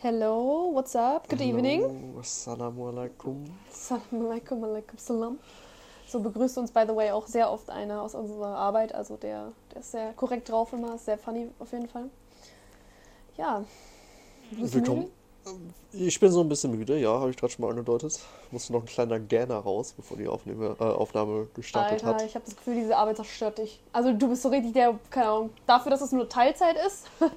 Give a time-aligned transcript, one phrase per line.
[0.00, 1.28] Hello, what's up?
[1.28, 1.82] Good evening.
[1.82, 3.44] Hallo, Assalamu alaikum.
[3.68, 5.40] Assalamu alaikum, alaikum salam.
[6.06, 8.94] So begrüßt uns, by the way, auch sehr oft einer aus unserer Arbeit.
[8.94, 12.10] Also der, der ist sehr korrekt drauf immer, ist sehr funny auf jeden Fall.
[13.36, 13.64] Ja.
[14.52, 15.10] Willkommen.
[15.92, 18.20] Ich bin so ein bisschen müde, ja, habe ich gerade schon mal angedeutet.
[18.50, 22.26] Musste noch ein kleiner Gähner raus, bevor die Aufnahme, äh, Aufnahme gestartet Alter, hat.
[22.26, 23.80] ich habe das Gefühl, diese Arbeit zerstört dich.
[23.92, 27.06] Also du bist so richtig der, keine Ahnung, dafür, dass es nur Teilzeit ist.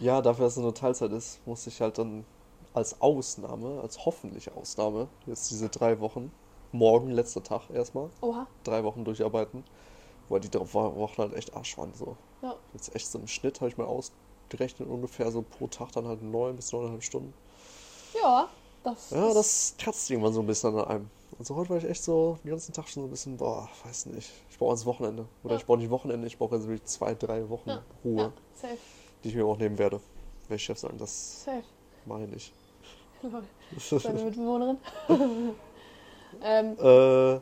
[0.00, 2.24] Ja, dafür, dass es nur Teilzeit ist, musste ich halt dann
[2.72, 6.32] als Ausnahme, als hoffentliche Ausnahme, jetzt diese drei Wochen,
[6.72, 8.46] morgen letzter Tag erstmal, Oha.
[8.64, 9.64] drei Wochen durcharbeiten.
[10.28, 12.16] Weil die drei Wochen halt echt Arsch waren so.
[12.42, 12.54] Ja.
[12.72, 16.22] Jetzt echt so im Schnitt habe ich mal ausgerechnet, ungefähr so pro Tag dann halt
[16.22, 17.32] neun bis neuneinhalb Stunden.
[18.22, 18.48] Ja,
[18.84, 21.10] das, Ja, das kratzt irgendwann so ein bisschen an einem.
[21.38, 24.06] Also heute war ich echt so den ganzen Tag schon so ein bisschen, boah, weiß
[24.06, 24.30] nicht.
[24.50, 25.26] Ich brauche ans Wochenende.
[25.44, 25.60] Oder Ja.
[25.60, 28.78] ich brauche nicht Wochenende, ich brauche also wirklich zwei, drei Wochen Ja, Ruhe, Ja, safe,
[29.22, 30.00] die ich mir auch nehmen werde.
[30.48, 31.64] Werde ich Chef sagen, das safe.
[32.06, 32.52] mache ich nicht.
[33.22, 33.42] Lol.
[34.24, 34.78] Mitbewohnerin.
[36.42, 37.40] ähm, äh,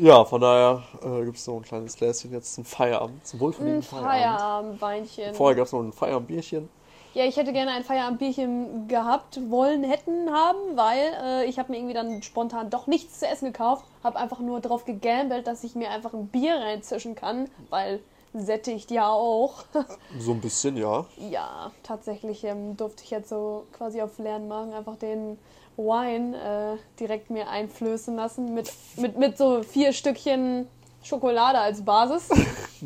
[0.00, 3.80] ja, von daher äh, gibt es noch ein kleines Gläschen jetzt zum Feierabend, zum wohlverdienten
[3.80, 4.78] ein Feierabend.
[4.80, 5.34] Feierabendweinchen.
[5.34, 6.68] Vorher gab es noch ein Feierabendbierchen.
[7.14, 11.78] Ja, ich hätte gerne ein Feierabendbierchen gehabt, wollen, hätten, haben, weil äh, ich habe mir
[11.78, 15.74] irgendwie dann spontan doch nichts zu essen gekauft, habe einfach nur drauf gegambelt, dass ich
[15.74, 18.00] mir einfach ein Bier reinzischen kann, weil
[18.34, 19.64] sättigt ja auch.
[20.18, 21.06] So ein bisschen, ja.
[21.30, 25.38] ja, tatsächlich ähm, durfte ich jetzt so quasi auf leeren Magen einfach den
[25.76, 30.68] Wine äh, direkt mir einflößen lassen mit, mit, mit so vier Stückchen
[31.02, 32.28] Schokolade als Basis.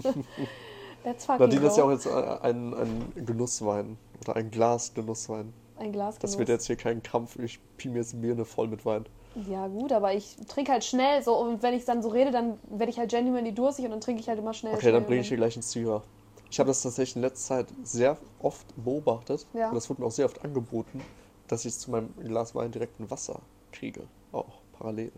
[1.04, 2.10] That's fucking Nadine ist ja auch jetzt äh,
[2.42, 5.52] ein, ein Genusswein oder ein Glas Genusswein.
[5.78, 6.38] ein Glas Das Genuss.
[6.38, 7.38] wird jetzt hier kein Kampf.
[7.38, 9.06] Ich pie mir jetzt Birne voll mit Wein.
[9.48, 12.58] Ja, gut, aber ich trinke halt schnell so und wenn ich dann so rede, dann
[12.70, 14.72] werde ich halt genuinely durstig und dann trinke ich halt immer schnell.
[14.74, 16.02] Okay, schnell dann bringe ich dir gleich ins Zierer.
[16.50, 19.46] Ich habe das tatsächlich in letzter Zeit sehr oft beobachtet.
[19.54, 19.70] Ja.
[19.70, 21.00] Und das wurde mir auch sehr oft angeboten,
[21.48, 23.40] dass ich zu meinem Glas Wein direkt ein Wasser
[23.72, 24.02] kriege.
[24.32, 25.10] Auch parallel.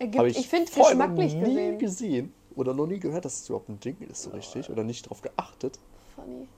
[0.00, 1.78] Ergibt, Habe ich, ich, finde vorher noch geschmacklich nie gesehen.
[1.78, 5.08] gesehen oder noch nie gehört, dass es überhaupt ein Ding ist so richtig oder nicht
[5.08, 5.78] drauf geachtet.
[6.16, 6.48] Funny.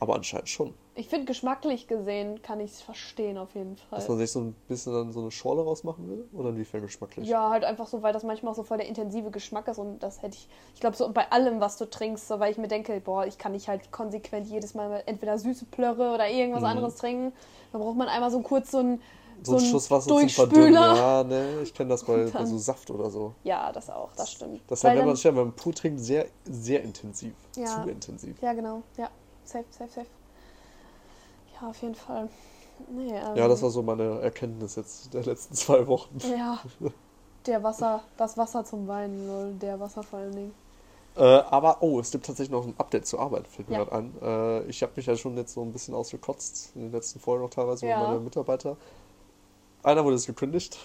[0.00, 0.74] Aber anscheinend schon.
[0.94, 3.98] Ich finde geschmacklich gesehen kann ich es verstehen auf jeden Fall.
[3.98, 6.24] Dass man sich so ein bisschen dann so eine Schorle rausmachen will?
[6.32, 7.28] Oder inwiefern geschmacklich?
[7.28, 10.00] Ja, halt einfach so, weil das manchmal auch so voll der intensive Geschmack ist und
[10.00, 12.68] das hätte ich, ich glaube so bei allem, was du trinkst, so, weil ich mir
[12.68, 16.68] denke, boah, ich kann nicht halt konsequent jedes Mal entweder süße Plörre oder irgendwas Mhm.
[16.68, 17.32] anderes trinken.
[17.72, 19.00] Da braucht man einmal so kurz so ein,
[19.44, 20.28] So ein ein Schuss Wasser zum.
[20.28, 20.74] Verdünnen.
[20.74, 23.34] Ja, ne, ich kenne das bei, bei so Saft oder so.
[23.44, 24.62] Ja, das auch, das stimmt.
[24.68, 27.34] Das ist ja, wenn man ja beim pur trinkt, sehr, sehr intensiv.
[27.56, 27.66] Ja.
[27.66, 28.40] Zu intensiv.
[28.42, 28.82] Ja, genau.
[28.96, 29.10] Ja,
[29.48, 30.06] safe, safe, safe.
[31.60, 32.28] Ja, auf jeden Fall.
[32.90, 36.18] Nee, ähm, Ja, das war so meine Erkenntnis jetzt der letzten zwei Wochen.
[36.36, 36.58] Ja,
[37.46, 40.54] der Wasser, das Wasser zum Weinen, lol, der Wasser vor allen Dingen.
[41.16, 43.84] Äh, aber, oh, es gibt tatsächlich noch ein Update zur Arbeit, fällt mir Ja.
[43.84, 44.14] gerade ein.
[44.22, 47.42] Äh, ich habe mich ja schon jetzt so ein bisschen ausgekotzt, in den letzten Folgen
[47.42, 47.98] noch teilweise, Ja.
[48.06, 48.76] meine Mitarbeiter.
[49.82, 50.78] Einer wurde jetzt gekündigt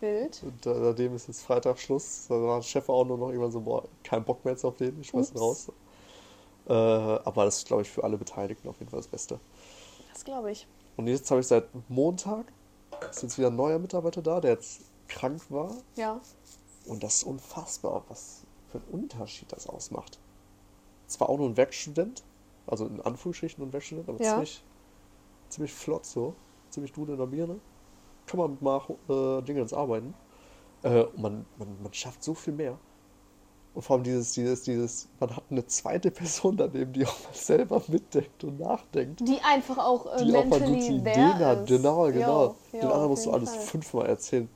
[0.00, 0.42] Wild.
[0.44, 2.26] und äh, seitdem ist jetzt Freitag Schluss.
[2.28, 4.76] Da war der Chef auch nur noch irgendwann so, boah, kein Bock mehr jetzt auf
[4.76, 5.70] den, ich schmeiß ihn raus.
[6.68, 9.38] Äh, aber das ist, glaube ich, für alle Beteiligten auf jeden Fall das Beste.
[10.12, 10.66] Das glaube ich.
[10.96, 12.52] Und jetzt habe ich seit Montag,
[13.10, 15.76] ist jetzt wieder ein neuer Mitarbeiter da, der jetzt krank war.
[15.94, 16.20] Ja.
[16.86, 20.18] Und das ist unfassbar, was für einen Unterschied das ausmacht.
[21.06, 22.24] Zwar auch nur ein Werkstudent,
[22.66, 24.32] also in Anführungsstrichen nur ein Werkstudent, aber Ja.
[24.32, 24.62] ziemlich,
[25.48, 26.34] ziemlich flott so,
[26.70, 27.60] ziemlich gut in der Birne.
[28.26, 30.14] Kann man mal äh, Dinge ins Arbeiten.
[30.82, 32.78] Äh, man, man, man schafft so viel mehr.
[33.76, 37.34] Und vor allem dieses, dieses, dieses, man hat eine zweite Person daneben, die auch mal
[37.34, 39.20] selber mitdenkt und nachdenkt.
[39.20, 41.66] Die einfach auch äh, Die auch mal gute Ideen hat.
[41.66, 42.44] Genau, genau.
[42.46, 43.60] Jo, jo, Den anderen musst du alles Fall.
[43.60, 44.48] fünfmal erzählen.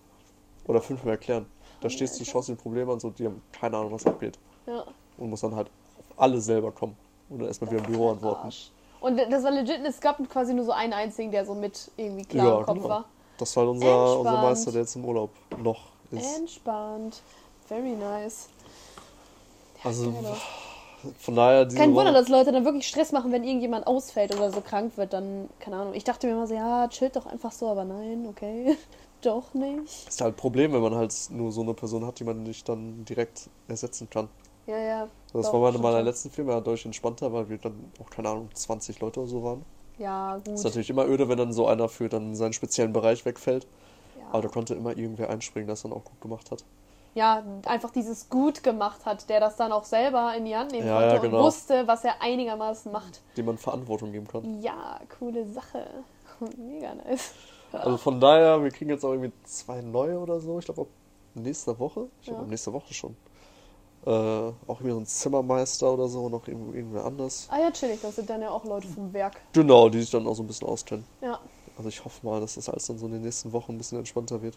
[0.66, 1.44] Oder fünfmal erklären.
[1.44, 4.06] Da Funny, stehst du, schaust dir ein Problem an, so, die haben keine Ahnung, was
[4.06, 4.38] abgeht.
[4.66, 4.84] Ja.
[5.18, 6.96] Und musst dann halt auf alle selber kommen.
[7.28, 8.46] Und dann erstmal wieder im Büro antworten.
[8.46, 8.70] Arsch.
[9.02, 12.24] Und das war legit, es gab quasi nur so einen einzigen, der so mit irgendwie
[12.24, 12.88] klar Ja, im Kopf genau.
[12.88, 13.04] war.
[13.36, 14.18] Das war unser, Entspannt.
[14.18, 15.30] unser Meister, der jetzt im Urlaub
[15.62, 16.38] noch ist.
[16.38, 17.20] Entspannt.
[17.68, 18.48] Very nice.
[19.84, 20.36] Also, doch.
[21.18, 24.50] Von daher, diese Kein Wunder, dass Leute dann wirklich Stress machen, wenn irgendjemand ausfällt oder
[24.50, 25.94] so krank wird, dann, keine Ahnung.
[25.94, 28.76] Ich dachte mir immer so, ja, chillt doch einfach so, aber nein, okay.
[29.22, 30.08] doch nicht.
[30.08, 32.68] ist halt ein Problem, wenn man halt nur so eine Person hat, die man nicht
[32.68, 34.28] dann direkt ersetzen kann.
[34.66, 35.08] Ja, ja.
[35.32, 38.28] Das Doch, war meine meiner letzten Filme ja deutlich entspannter, weil wir dann auch, keine
[38.28, 39.64] Ahnung, 20 Leute oder so waren.
[39.98, 40.64] Ja, Ist gut.
[40.64, 43.66] natürlich immer öde, wenn dann so einer für dann seinen speziellen Bereich wegfällt.
[44.30, 44.42] Aber Ja.
[44.42, 46.64] da konnte immer irgendwer einspringen, das dann auch gut gemacht hat.
[47.14, 50.86] Ja, einfach dieses gut gemacht hat, der das dann auch selber in die Hand nehmen
[50.86, 51.38] Ja, konnte ja, genau.
[51.38, 53.20] und wusste, was er einigermaßen macht.
[53.36, 54.60] Dem man Verantwortung geben kann.
[54.62, 55.86] Ja, coole Sache.
[56.56, 57.32] Mega nice.
[57.72, 60.58] Also von daher, wir kriegen jetzt auch irgendwie zwei neue oder so.
[60.58, 60.88] Ich glaube, ab
[61.34, 62.06] nächster Woche.
[62.20, 62.44] Ich glaube, Ja.
[62.44, 63.16] ab nächster Woche schon.
[64.06, 67.46] Äh, auch irgendwie so ein Zimmermeister oder so, noch irgendwo irgendwer anders.
[67.50, 69.40] Ah ja, chillig, das sind dann ja auch Leute vom Werk.
[69.52, 71.04] Genau, die sich dann auch so ein bisschen auskennen.
[71.20, 71.38] Ja,
[71.76, 73.98] Also ich hoffe mal, dass das alles dann so in den nächsten Wochen ein bisschen
[73.98, 74.56] entspannter wird.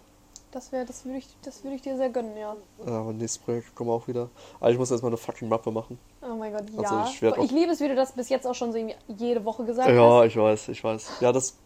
[0.54, 2.56] Das wäre, das würde ich, das würde ich dir sehr gönnen, ja.
[2.86, 4.30] Äh, Aber nächstes Projekt kommen wir auch wieder.
[4.60, 5.98] Aber ich muss erstmal eine fucking Mappe machen.
[6.22, 7.06] Oh mein Gott, Also ja.
[7.10, 8.78] ich werd auch- ich liebe es, wie du das bis jetzt auch schon so
[9.08, 10.28] jede Woche gesagt Ja, hast.
[10.28, 11.12] ich weiß, ich weiß.
[11.22, 11.58] Ja, das.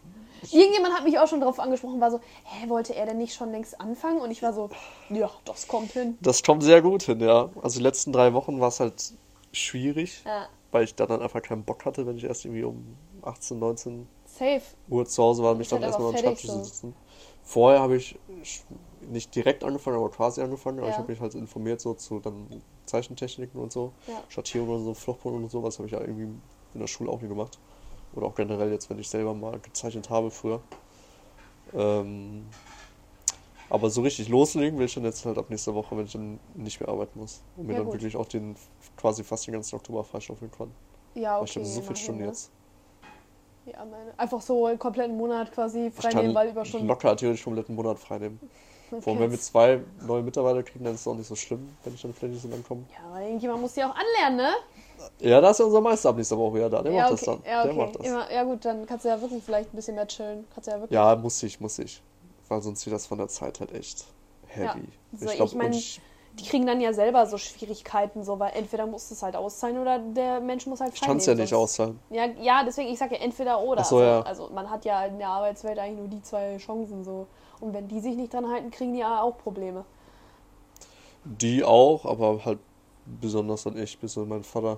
[0.51, 3.51] Irgendjemand hat mich auch schon darauf angesprochen, war so, hä, wollte er denn nicht schon
[3.51, 4.19] längst anfangen?
[4.21, 4.69] Und ich war so,
[5.09, 6.17] ja, das kommt hin.
[6.21, 7.49] Das kommt sehr gut hin, ja.
[7.61, 9.13] Also die letzten drei Wochen war es halt
[9.51, 12.95] schwierig, Ja, weil ich da dann einfach keinen Bock hatte, wenn ich erst irgendwie um
[13.23, 14.61] 18, 19 safe.
[14.89, 16.63] Uhr zu Hause war und mich Ist dann halt erstmal am Schreibtisch so.
[16.63, 16.95] sitzen.
[17.47, 18.19] Vorher habe ich
[18.99, 20.79] nicht direkt angefangen, aber quasi angefangen.
[20.79, 21.01] Aber ich Ja.
[21.01, 24.21] habe mich halt informiert so zu dann Zeichentechniken und so, Ja.
[24.27, 26.23] Schattierung und so, Fluchtpunkte und so, was habe ich ja irgendwie
[26.73, 27.57] in der Schule auch nie gemacht.
[28.13, 30.61] Oder auch generell jetzt, wenn ich selber mal gezeichnet habe früher.
[31.73, 32.45] Ähm,
[33.69, 36.39] aber so richtig loslegen will ich dann jetzt halt ab nächster Woche, wenn ich dann
[36.55, 37.41] nicht mehr arbeiten muss.
[37.55, 37.95] Und mir Ja, dann gut.
[37.95, 38.55] wirklich auch den
[38.95, 40.71] quasi fast den ganzen Oktober freischaufeln kann.
[41.15, 41.51] Ja, Weil okay.
[41.51, 42.51] ich habe so viele Stunden jetzt.
[43.71, 46.87] Ja, meine, einfach so einen kompletten Monat quasi freinehmen, weil kann Überstunden.
[46.87, 48.39] locker theoretisch kompletten Monat freinehmen.
[48.89, 49.19] Vor allem, Okay.
[49.19, 52.01] wenn wir zwei neue Mitarbeiter kriegen, dann ist es auch nicht so schlimm, wenn ich
[52.01, 52.83] dann vielleicht nicht so lang komme.
[52.93, 54.53] Ja, aber irgendjemand muss die auch anlernen, ne?
[55.19, 56.81] Ja, da ist ja unser Meister ab nächster Woche wieder da.
[56.81, 57.25] Der ja, macht okay.
[57.25, 57.51] das dann.
[57.51, 57.73] Ja, okay.
[57.75, 58.07] Der macht das.
[58.07, 60.45] Immer, ja, gut, dann kannst du ja wirklich vielleicht ein bisschen mehr chillen.
[60.53, 60.95] Kannst du ja wirklich.
[60.95, 62.01] Ja, muss ich, muss ich.
[62.47, 64.05] Weil sonst wird das von der Zeit halt echt
[64.47, 64.63] heavy.
[65.11, 65.17] Ja.
[65.19, 65.73] So, ich glaube, ich mein-
[66.39, 69.97] Die kriegen dann ja selber so Schwierigkeiten, so, weil entweder muss es halt auszahlen oder
[69.97, 71.99] der Mensch muss halt ich kann es ja freinehmen, nicht auszahlen.
[72.11, 73.83] Ja, ja, deswegen, ich sag ja entweder oder.
[73.83, 74.21] So, also, ja.
[74.21, 77.25] also man hat ja in der Arbeitswelt eigentlich nur die zwei Chancen so.
[77.59, 79.83] Und wenn die sich nicht dran halten, kriegen die ja auch Probleme.
[81.25, 82.59] Die auch, aber halt
[83.05, 84.77] besonders dann ich, bis mein Vater.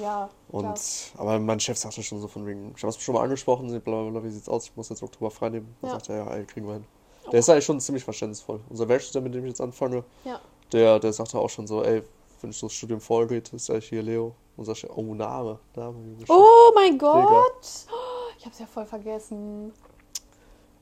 [0.00, 0.76] Ja, Und, klar.
[1.18, 4.02] aber mein Chef sagte schon so von wegen, ich habe es schon mal angesprochen, bla
[4.02, 5.74] bla bla, wie sieht's aus, ich muss jetzt Oktober freinehmen.
[5.80, 5.94] Dann Ja.
[5.96, 6.84] sagt er, ja, ey, kriegen wir hin.
[7.30, 8.60] Der ist eigentlich schon ziemlich verständnisvoll.
[8.68, 10.40] Unser Werkstudent, mit dem ich jetzt anfange, Ja.
[10.72, 12.02] Der, der sagte auch schon so, ey,
[12.40, 14.34] wenn ich so das Studium vorgeht, ist eigentlich hier Leo.
[14.56, 15.96] Und sag ich, oh, Name, Name.
[16.28, 17.86] Oh mein Gott!
[18.38, 19.72] Ich hab's ja voll vergessen.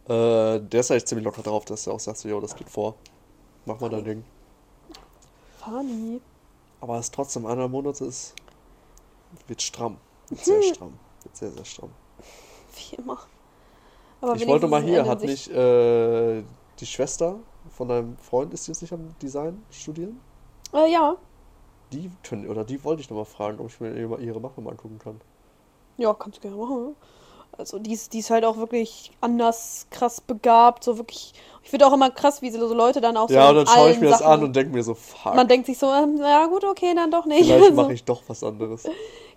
[0.09, 2.69] Äh, der ist eigentlich ziemlich locker drauf, dass er auch sagt, so, yo, das geht
[2.69, 2.95] vor.
[3.67, 4.25] Mach mal dein Ding.
[5.59, 6.21] Funny.
[6.81, 8.35] Aber es trotzdem einer Monate ist,
[9.47, 9.99] wird stramm.
[10.29, 10.99] Wird sehr stramm.
[11.23, 11.91] Wird sehr, sehr stramm.
[12.75, 13.19] Wie immer.
[14.21, 16.43] Aber ich wollte mal hier, hat nicht äh,
[16.81, 17.37] die Schwester
[17.79, 20.21] von deinem Freund, ist jetzt nicht am Design studieren?
[20.75, 21.17] Äh, ja.
[21.93, 24.73] Die können, oder die wollte ich nochmal fragen, ob ich mir ihre ihre Mappe mal
[24.73, 25.21] angucken kann.
[25.97, 26.97] Ja, kannst du gerne machen.
[27.57, 30.85] Also die ist, die ist halt auch wirklich anders krass begabt.
[30.85, 31.33] So wirklich.
[31.63, 33.35] Ich finde auch immer krass, wie so Leute dann auch so.
[33.35, 35.49] ja, und dann schaue ich mir das Sachen- an und denke mir so, fuck, Man
[35.49, 37.45] denkt sich so, ähm, ja gut, okay, dann doch nicht.
[37.45, 38.85] vielleicht Also, mache ich doch was anderes.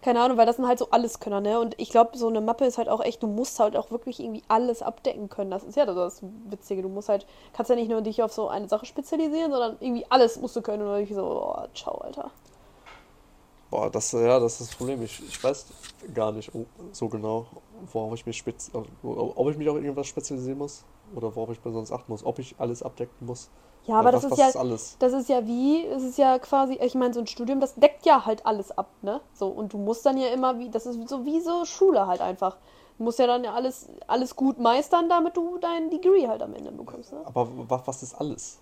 [0.01, 1.59] Keine Ahnung, weil das sind halt so Alleskönner, ne?
[1.59, 4.19] Und ich glaube, so eine Mappe ist halt auch echt, du musst halt auch wirklich
[4.19, 5.51] irgendwie alles abdecken können.
[5.51, 6.81] Das ist ja das Witzige.
[6.81, 10.05] Du musst halt, kannst ja nicht nur dich auf so eine Sache spezialisieren, sondern irgendwie
[10.09, 10.81] alles musst du können.
[10.81, 12.31] Und dann ich so, oh, ciao, Alter.
[13.69, 15.03] Boah, das, ja, das ist das Problem.
[15.03, 15.67] Ich, ich weiß
[16.13, 17.45] gar nicht oh, so genau,
[17.93, 20.83] worauf ich mich spez ob ich mich auf irgendwas spezialisieren muss
[21.15, 23.49] oder worauf ich besonders achten muss, ob ich alles abdecken muss.
[23.87, 24.95] Ja, aber Weil das was, ist ja, alles.
[24.99, 28.05] das ist ja wie, es ist ja quasi, ich meine, so ein Studium, das deckt
[28.05, 29.21] ja halt alles ab, ne?
[29.33, 32.21] So, und du musst dann ja immer wie, das ist so wie so Schule halt
[32.21, 32.57] einfach.
[32.97, 36.53] Du musst ja dann ja alles, alles gut meistern, damit du dein Degree halt am
[36.53, 37.21] Ende bekommst, ne?
[37.25, 38.59] Aber was, was ist alles?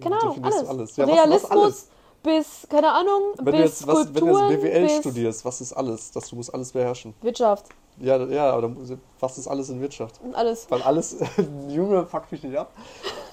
[0.00, 0.94] Keine Ahnung, alles.
[0.94, 1.88] du Ja, Realismus alles?
[2.22, 5.72] bis, keine Ahnung, Wenn du bis jetzt, was, wenn du jetzt BWL studierst, was ist
[5.72, 6.12] alles?
[6.12, 7.14] Das, du musst alles beherrschen.
[7.22, 7.66] Wirtschaft
[7.98, 8.70] Ja, ja, aber
[9.18, 10.20] was ist alles in Wirtschaft?
[10.32, 10.70] alles.
[10.70, 11.16] Weil alles,
[11.68, 12.72] Junge, fuck mich nicht ab.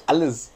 [0.08, 0.52] Alles.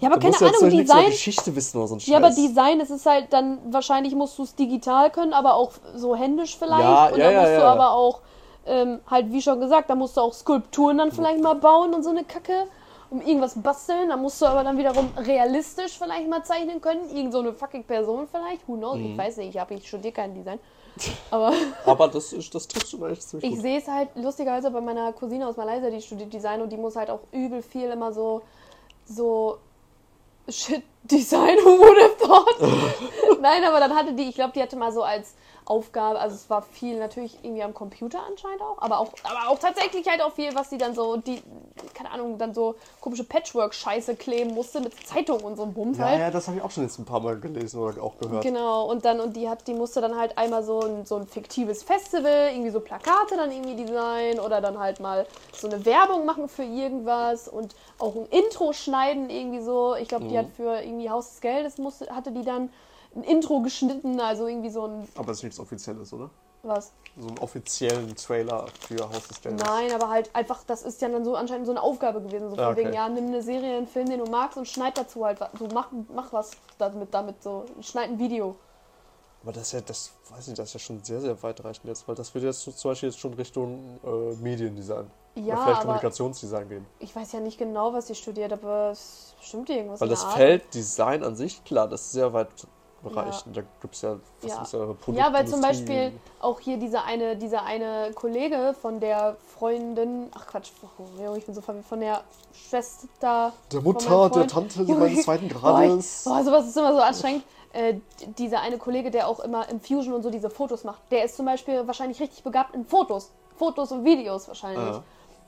[0.00, 1.06] Ja, aber Du keine Ahnung, über Design.
[1.06, 2.08] Geschichte wissen oder so ein Scheiß.
[2.08, 5.72] Ja, aber Design, es ist halt dann, wahrscheinlich musst du es digital können, aber auch
[5.94, 6.80] so händisch vielleicht.
[6.82, 7.72] Ja, und ja, dann ja, musst du ja.
[7.72, 8.20] aber auch,
[8.66, 12.02] ähm, halt wie schon gesagt, da musst du auch Skulpturen dann vielleicht mal bauen und
[12.02, 12.66] so eine Kacke.
[13.10, 17.14] Um irgendwas basteln, da musst du aber dann wiederum realistisch vielleicht mal zeichnen können.
[17.14, 19.12] Irgend so eine fucking Person vielleicht, who knows, Mhm.
[19.12, 20.58] ich weiß nicht, ich, hab, ich studiere kein Design.
[21.30, 21.52] Aber
[21.84, 25.12] Aber das, ist, das trifft schon echt ziemlich ich sehe es halt lustigerweise bei meiner
[25.12, 28.40] Cousine aus Malaysia, die studiert Design und die muss halt auch übel viel immer so,
[29.04, 29.58] so
[30.48, 33.40] Shit, Design, who would?
[33.40, 35.34] Nein, aber dann hatte die, ich glaube, die hatte mal so als
[35.72, 39.58] Aufgabe, also es war viel natürlich irgendwie am Computer anscheinend auch, aber auch, aber auch
[39.58, 41.42] tatsächlich halt auch viel, was sie dann so, die,
[41.94, 46.04] keine Ahnung, dann so komische Patchwork-Scheiße kleben musste mit Zeitungen und so einem Bums Ja,
[46.04, 46.20] halt.
[46.20, 48.42] ja, das habe ich auch schon jetzt ein paar Mal gelesen oder auch gehört.
[48.42, 51.26] Genau, und dann, und die hat, die musste dann halt einmal so ein, so ein
[51.26, 55.26] fiktives Festival, irgendwie so Plakate dann irgendwie designen oder dann halt mal
[55.56, 59.94] so eine Werbung machen für irgendwas und auch ein Intro schneiden irgendwie so.
[59.94, 62.68] Ich glaube, die hat für irgendwie Haus des Geldes musste, hatte die dann
[63.14, 65.08] ein Intro geschnitten, also irgendwie so ein.
[65.16, 66.30] Aber das ist nichts Offizielles, oder?
[66.64, 66.92] Was?
[67.18, 69.66] So einen offiziellen Trailer für Haus des Geldes.
[69.66, 72.50] Nein, aber halt einfach, das ist ja dann so anscheinend so eine Aufgabe gewesen.
[72.50, 72.84] So von Ah, okay.
[72.84, 75.50] wegen, ja, nimm eine Serie, einen Film, den du magst und schneid dazu halt was.
[75.58, 77.64] So, mach, mach was damit, damit so.
[77.80, 78.54] Schneid ein Video.
[79.42, 82.06] Aber das ist ja, das weiß nicht, das ist ja schon sehr, sehr weitreichend jetzt,
[82.06, 85.10] weil das wird jetzt zum Beispiel jetzt schon Richtung äh, Mediendesign.
[85.34, 86.86] Ja, oder vielleicht Kommunikationsdesign gehen.
[87.00, 90.34] ich weiß ja nicht genau, was sie studiert, aber es stimmt irgendwas Weil das Art.
[90.34, 92.48] Feld Design an sich, klar, das ist sehr weit
[93.02, 93.56] bereichend.
[93.56, 94.62] Da gibt es ja, was Ja.
[94.62, 95.16] ist ja Produktindustrie.
[95.18, 100.46] Ja, weil zum Beispiel auch hier dieser eine, dieser eine Kollege von der Freundin, ach
[100.46, 103.52] Quatsch, oh, ich bin so verwirrt, von der Schwester.
[103.72, 104.46] Der Mutter, der.
[104.46, 106.24] Tante Junge, meines zweiten Boah, ich, Grades.
[106.24, 107.44] boah, sowas ist immer so anstrengend.
[107.72, 107.94] Äh,
[108.38, 111.36] dieser eine Kollege, der auch immer im Fusion und so diese Fotos macht, der ist
[111.36, 113.30] zum Beispiel wahrscheinlich richtig begabt in Fotos.
[113.56, 114.96] Fotos und Videos wahrscheinlich.
[114.96, 115.02] Ja.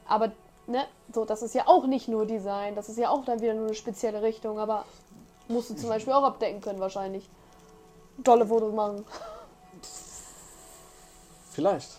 [0.09, 0.33] Aber,
[0.67, 3.55] ne, so, das ist ja auch nicht nur Design, das ist ja auch dann wieder
[3.55, 4.85] nur eine spezielle Richtung, aber
[5.49, 7.29] musst du zum Beispiel auch abdecken können wahrscheinlich.
[8.23, 9.05] Tolle Fotos machen.
[11.51, 11.91] Vielleicht.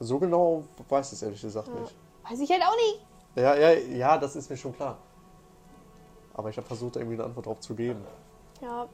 [0.00, 1.74] So genau weiß ich es ehrlich gesagt Ja.
[1.80, 1.94] nicht.
[2.28, 3.06] Weiß ich halt auch nicht.
[3.36, 4.96] Ja, ja, ja, das ist mir schon klar.
[6.34, 8.04] Aber ich habe versucht, irgendwie eine Antwort drauf zu geben.
[8.60, 8.86] Ja,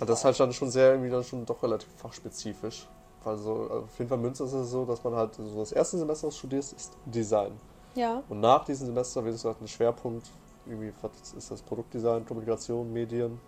[0.00, 2.88] das ist halt dann schon sehr, irgendwie dann schon doch relativ fachspezifisch.
[3.24, 6.26] Also auf jeden Fall Münster ist es so, dass man halt so das erste Semester
[6.28, 7.58] was studierst, ist Design.
[7.94, 8.22] ja.
[8.28, 10.28] Und nach diesem Semester wird es halt ein Schwerpunkt,
[10.66, 13.40] irgendwie, was ist das Produktdesign, Kommunikation, Medien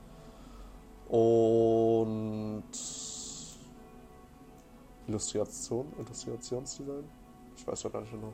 [1.08, 2.64] und
[5.08, 7.04] Illustration, Illustrationsdesign.
[7.56, 8.32] Ich weiß ja gar nicht genau.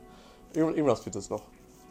[0.54, 1.42] Irgend- Irgendwas wird es noch.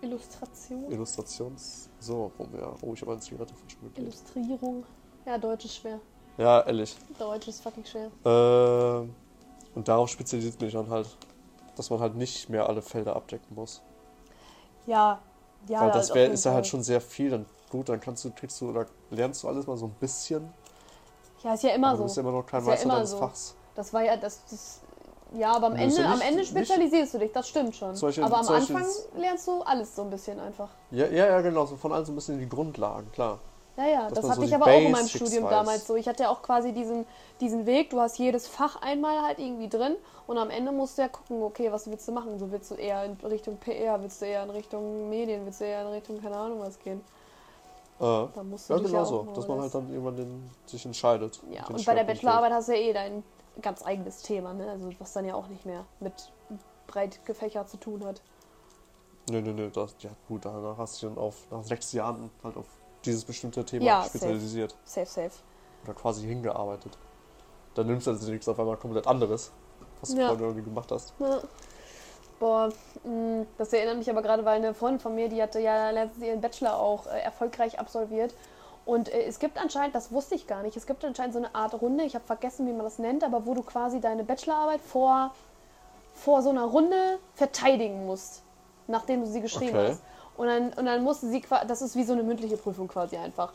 [0.01, 1.89] Illustration, Illustrations.
[1.99, 2.73] So, rum, ja.
[2.81, 4.01] Oh, ich habe eine Zigarette verschwunden.
[4.01, 4.83] Illustrierung.
[5.25, 5.99] Ja, Deutsch ist schwer.
[6.37, 6.95] Ja, ehrlich.
[7.19, 8.09] Deutsch ist fucking schwer.
[8.25, 9.13] Ähm,
[9.75, 11.15] und darauf spezialisiert mich dann halt,
[11.75, 13.81] dass man halt nicht mehr alle Felder abdecken muss.
[14.87, 15.21] Ja,
[15.67, 15.81] ja.
[15.81, 17.29] Weil das wär, ist ja halt schon sehr viel.
[17.29, 20.51] Dann gut, dann kannst du, kriegst du oder lernst du alles mal so ein bisschen.
[21.43, 22.03] Ja, ist ja immer aber du so.
[22.05, 23.17] bist ja immer noch kein Ist ja Meister immer deines so.
[23.17, 23.55] Fachs.
[23.75, 24.81] Das war ja, das, das
[25.33, 27.75] ja, aber am Du Ende, ja am nicht- Ende nicht- spezialisierst du dich, das stimmt
[27.75, 27.97] schon.
[27.99, 30.69] Beispiel- aber am Beispiel Anfang lernst du alles so ein bisschen einfach.
[30.91, 31.65] Ja, ja, ja, genau.
[31.65, 33.39] So von allen so ein bisschen die Grundlagen, klar.
[33.77, 35.49] Ja, ja, Dass das hatte so ich aber auch in meinem Basics Studium weiß.
[35.51, 35.95] damals so.
[35.95, 37.05] Ich hatte ja auch quasi diesen,
[37.39, 39.95] diesen Weg, du hast jedes Fach einmal halt irgendwie drin
[40.27, 42.37] und am Ende musst du ja gucken, okay, was willst du machen?
[42.37, 45.65] So willst du eher in Richtung PR, willst du eher in Richtung Medien, willst du
[45.65, 47.01] eher in Richtung, keine Ahnung was gehen.
[48.01, 48.29] Ja,
[48.67, 49.27] genau ja auch so.
[49.33, 51.41] Dass man halt dann irgendwann den, sich entscheidet.
[51.51, 53.23] Ja, und bei der Bachelorarbeit hast du ja eh dein
[53.61, 54.69] ganz eigenes Thema, ne?
[54.69, 56.31] Also was dann ja auch nicht mehr mit
[56.87, 58.21] breit gefächert zu tun hat.
[59.29, 59.69] Nö, nö, nö.
[59.69, 62.65] Das, ja, gut, da hast du dich dann auf, nach sechs Jahren halt auf
[63.05, 64.75] dieses bestimmte Thema Ja, spezialisiert.
[64.83, 65.31] Safe, safe.
[65.83, 66.97] Oder quasi hingearbeitet.
[67.75, 69.51] Dann nimmst du also nichts auf einmal komplett anderes,
[69.99, 70.27] was du Ja.
[70.27, 71.13] vorher irgendwie gemacht hast.
[71.19, 71.41] Ja.
[72.41, 72.69] Boah,
[73.03, 76.25] mh, das erinnert mich aber gerade, weil eine Freundin von mir, die hatte ja letztens
[76.25, 78.33] ihren Bachelor auch äh, erfolgreich absolviert.
[78.83, 81.53] Und äh, es gibt anscheinend, das wusste ich gar nicht, es gibt anscheinend so eine
[81.53, 84.81] Art Runde, ich habe vergessen, wie man das nennt, aber wo du quasi deine Bachelorarbeit
[84.81, 85.29] vor,
[86.15, 88.41] vor so einer Runde verteidigen musst,
[88.87, 89.89] nachdem du sie geschrieben Okay.
[89.89, 90.01] hast.
[90.35, 93.17] Und dann, und dann musste sie, qua- das ist wie so eine mündliche Prüfung quasi
[93.17, 93.53] einfach.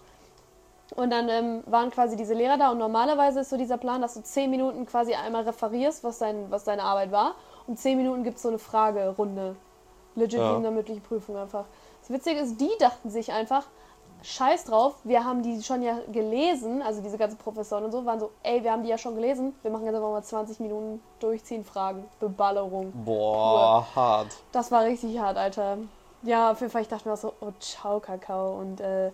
[0.94, 4.14] Und dann ähm, waren quasi diese Lehrer da und normalerweise ist so dieser Plan, dass
[4.14, 7.34] du zehn Minuten quasi einmal referierst, was, dein, was deine Arbeit war.
[7.66, 9.56] Und zehn Minuten gibt es so eine Fragerunde.
[10.14, 10.50] Legit Ja.
[10.52, 11.64] in einer mündlichen Prüfung einfach.
[12.00, 13.66] Das Witzige ist, die dachten sich einfach,
[14.22, 18.18] scheiß drauf, wir haben die schon ja gelesen, also diese ganzen Professoren und so, waren
[18.18, 21.02] so, ey, wir haben die ja schon gelesen, wir machen jetzt einfach mal 20 Minuten
[21.20, 22.92] durchziehen, Fragen, Beballerung.
[23.04, 24.28] Boah, hart.
[24.52, 25.78] Das war richtig hart, Alter.
[26.22, 28.58] Ja, auf jeden Fall, ich dachte mir auch so, oh, ciao, Kakao.
[28.58, 29.10] Und äh,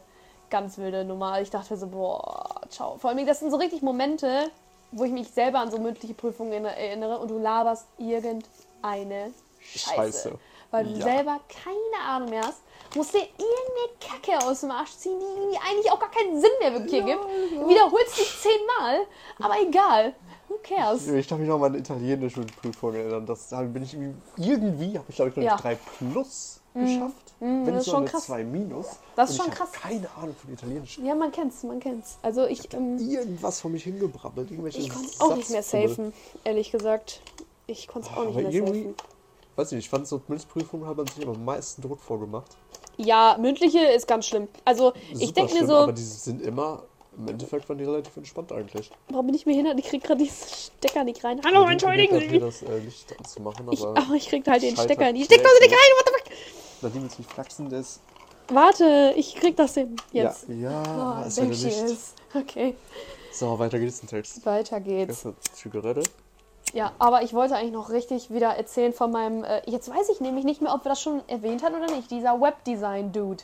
[0.50, 1.40] ganz wilde Nummer.
[1.40, 2.96] Ich dachte mir so, boah, ciao.
[2.96, 4.50] Vor allem, das sind so richtig Momente,
[4.92, 9.94] wo ich mich selber an so mündliche Prüfungen in- erinnere und du laberst irgendeine Scheiße.
[9.94, 10.32] Scheiße.
[10.70, 11.02] Weil du Ja.
[11.02, 12.60] selber keine Ahnung mehr hast,
[12.94, 16.50] musst dir irgendeine Kacke aus dem Arsch ziehen, die irgendwie eigentlich auch gar keinen Sinn
[16.60, 17.20] mehr wirklich Ja, gibt.
[17.52, 17.68] ja.
[17.68, 19.06] Wiederholst dich zehnmal,
[19.40, 20.14] aber egal.
[20.48, 21.06] Who cares?
[21.08, 23.24] Ich darf mich noch an meine italienische Prüfung erinnern.
[23.24, 25.56] Das da bin ich irgendwie, irgendwie habe ich glaube ich noch Ja.
[25.56, 27.21] drei plus geschafft.
[27.42, 28.24] Mhm, wenn das nicht ist schon krass.
[28.26, 28.86] zwei minus.
[29.16, 29.82] Das ist schon ich hab krass.
[29.82, 30.98] keine Ahnung von Italienisch.
[31.02, 32.18] Ja, man kennt's, man kennt's.
[32.22, 34.50] Also ich, ähm, Irgendwas von mich hingebrabbelt.
[34.50, 36.12] Irgendwelche Ich konnte es auch nicht mehr safen,
[36.44, 37.20] ehrlich gesagt.
[37.66, 38.94] Ich konnte es auch nicht Aber mehr safen.
[39.56, 42.56] weiß nicht, ich fand so Münzprüfungen hat man sich am meisten Druck vorgemacht.
[42.96, 44.48] Ja, mündliche ist ganz schlimm.
[44.64, 46.82] Also ich denke mir so, Aber die sind immer,
[47.16, 48.90] im Endeffekt waren die relativ entspannt eigentlich.
[49.08, 49.66] warum bin ich mir hin?
[49.78, 50.46] Ich krieg gerade diesen
[50.78, 51.40] Stecker nicht rein.
[51.44, 52.38] Hallo, Ich entschuldigen Sie.
[52.38, 55.38] das äh, Licht anzumachen, Ich, aber aber ich krieg halt den Stecker in die schnell
[55.38, 55.78] Steckdose nicht rein.
[55.96, 56.21] What the fuck?
[56.82, 58.00] Nadine jetzt nicht ist.
[58.48, 59.96] Warte, ich krieg das hin.
[60.12, 60.48] Jetzt.
[60.48, 61.82] Ja, ja Oh, ist ja there she Licht.
[61.84, 62.14] is.
[62.34, 62.74] Okay,
[63.32, 64.44] So, weiter geht's im Text.
[64.44, 65.26] weiter geht's.
[65.52, 66.02] Zigarette.
[66.74, 69.44] Ja, aber ich wollte eigentlich noch richtig wieder erzählen von meinem.
[69.44, 72.10] Äh, jetzt weiß ich nämlich nicht mehr, ob wir das schon erwähnt hatten oder nicht.
[72.10, 73.42] Dieser Webdesign-Dude.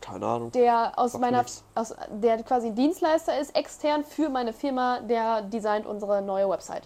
[0.00, 0.52] Keine Ahnung.
[0.52, 1.44] der aus Sagt meiner,
[1.74, 6.82] aus, der quasi Dienstleister ist, extern für meine Firma, der designt unsere neue Website.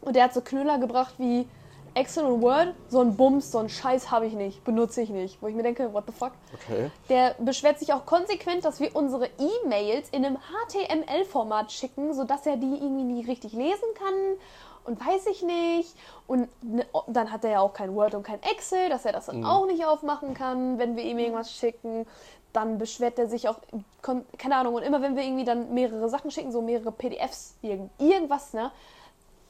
[0.00, 1.48] Und der hat so Knüller gebracht wie
[1.94, 5.42] Excel und Word, so ein Bums, so ein Scheiß habe ich nicht, benutze ich nicht.
[5.42, 6.32] Wo ich mir denke, what the fuck?
[6.54, 6.90] Okay.
[7.08, 12.56] Der beschwert sich auch konsequent, dass wir unsere E-Mails in einem HTML-Format schicken, sodass er
[12.56, 14.14] die irgendwie nie richtig lesen kann
[14.84, 15.94] und weiß ich nicht.
[16.26, 19.26] Und ne, dann hat er ja auch kein Word und kein Excel, dass er das
[19.26, 22.06] dann auch nicht aufmachen kann, wenn wir ihm irgendwas schicken.
[22.52, 23.56] Dann beschwert er sich auch,
[24.02, 27.90] keine Ahnung, und immer wenn wir irgendwie dann mehrere Sachen schicken, so mehrere PDFs, irgend,
[27.98, 28.70] irgendwas, ne,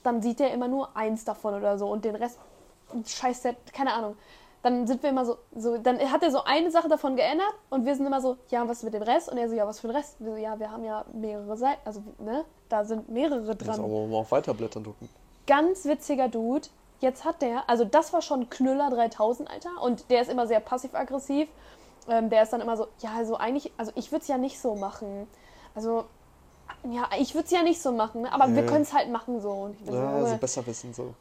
[0.02, 2.38] dann sieht er immer nur eins davon oder so und den Rest
[3.06, 4.16] scheiß der, keine Ahnung.
[4.62, 7.84] Dann sind wir immer so, so, dann hat er so eine Sache davon geändert und
[7.84, 9.28] wir sind immer so, ja, was mit dem Rest?
[9.28, 10.16] Und er so, ja, was für den Rest?
[10.20, 13.64] Wir so, ja, wir haben ja mehrere Seiten, also, ne, da sind mehrere Muss aber
[13.64, 14.10] dran.
[14.10, 15.08] mal auf Weiterblättern drücken.
[15.46, 16.68] Ganz witziger Dude.
[17.00, 19.70] Jetzt hat der, also das war schon Knüller 3000, Alter.
[19.82, 21.48] Und der ist immer sehr passiv-aggressiv.
[22.08, 24.60] Ähm, der ist dann immer so, ja, also eigentlich, also ich würde es ja nicht
[24.60, 25.26] so machen.
[25.74, 26.04] Also,
[26.90, 28.32] ja, ich würde es ja nicht so machen, ne?
[28.32, 28.68] aber wir Ja.
[28.68, 29.50] können es halt machen so.
[29.50, 31.14] Und ich so, Ja, also besser wissen, so.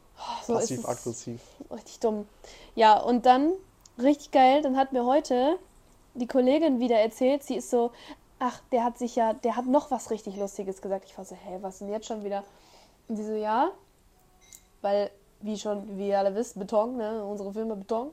[0.46, 1.40] so ist es- Passiv-aggressiv.
[1.70, 2.26] Richtig dumm.
[2.74, 3.52] Ja, und dann,
[3.98, 5.58] richtig geil, dann hat mir heute
[6.14, 7.90] die Kollegin wieder erzählt, sie ist so,
[8.38, 11.04] ach, der hat sich ja, der hat noch was richtig Lustiges gesagt.
[11.06, 12.44] Ich war so, hä, was denn jetzt schon wieder?
[13.08, 13.70] Und sie so, ja,
[14.82, 18.10] weil, wie schon, wie ihr alle wisst, Beton, ne, unsere Firma Beton.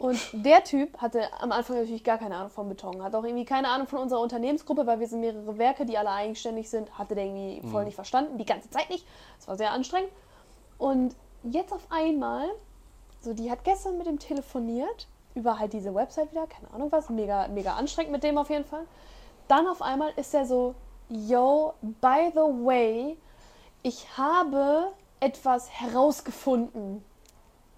[0.00, 3.44] Und der Typ hatte am Anfang natürlich gar keine Ahnung von Beton, hat auch irgendwie
[3.44, 7.14] keine Ahnung von unserer Unternehmensgruppe, weil wir sind mehrere Werke, die alle eigenständig sind, hatte
[7.14, 9.06] der irgendwie voll nicht verstanden, die ganze Zeit nicht.
[9.36, 10.10] Das war sehr anstrengend.
[10.78, 12.48] Und jetzt auf einmal
[13.20, 17.10] so, die hat gestern mit dem telefoniert, über halt diese Website wieder, keine Ahnung was,
[17.10, 18.86] mega, mega anstrengend mit dem auf jeden Fall.
[19.48, 20.74] Dann auf einmal ist er so,
[21.10, 23.18] yo, by the way,
[23.82, 27.04] ich habe etwas herausgefunden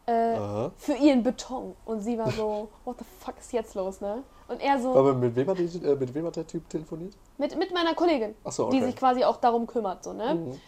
[0.07, 1.75] äh, für ihren Beton.
[1.85, 4.23] Und sie war so, what the fuck ist jetzt los, ne?
[4.49, 7.15] Und er so, Aber mit wem, hat die, äh, mit wem hat der Typ telefoniert?
[7.39, 8.87] mit, mit meiner Kollegin, so, die okay.
[8.87, 10.35] sich quasi auch darum kümmert, so, ne?
[10.35, 10.61] Mhm.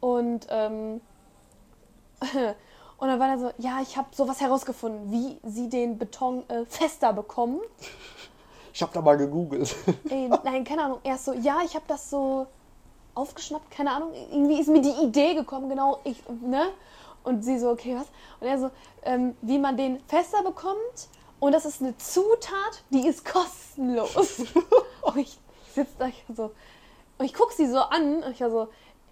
[0.00, 1.00] Und, ähm,
[2.98, 6.64] und dann war er so, ja, ich habe sowas herausgefunden, wie sie den Beton äh,
[6.66, 7.60] fester bekommen.
[8.72, 9.74] Ich hab da mal gegoogelt.
[10.08, 10.98] Ey, nein, keine Ahnung.
[11.04, 12.46] Er ist so, ja, ich habe das so
[13.14, 14.12] aufgeschnappt, keine Ahnung.
[14.30, 16.68] Irgendwie ist mir die Idee gekommen, genau, ich, ne?
[17.24, 18.06] Und sie so, okay, was?
[18.40, 18.70] Und er so,
[19.04, 21.08] ähm, wie man den fester bekommt.
[21.40, 24.44] Und das ist eine Zutat, die ist kostenlos.
[25.02, 25.38] und ich
[25.74, 26.52] sitze da so,
[27.18, 28.68] und ich gucke sie so an und ich war so,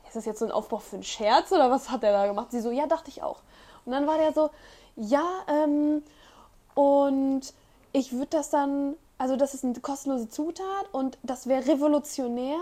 [0.06, 2.48] ist das jetzt so ein Aufbau für einen Scherz oder was hat er da gemacht?
[2.50, 3.38] Sie so, ja, dachte ich auch.
[3.84, 4.50] Und dann war der so,
[4.96, 6.02] ja, ähm,
[6.74, 7.42] und
[7.92, 12.58] ich würde das dann, also das ist eine kostenlose Zutat und das wäre revolutionär.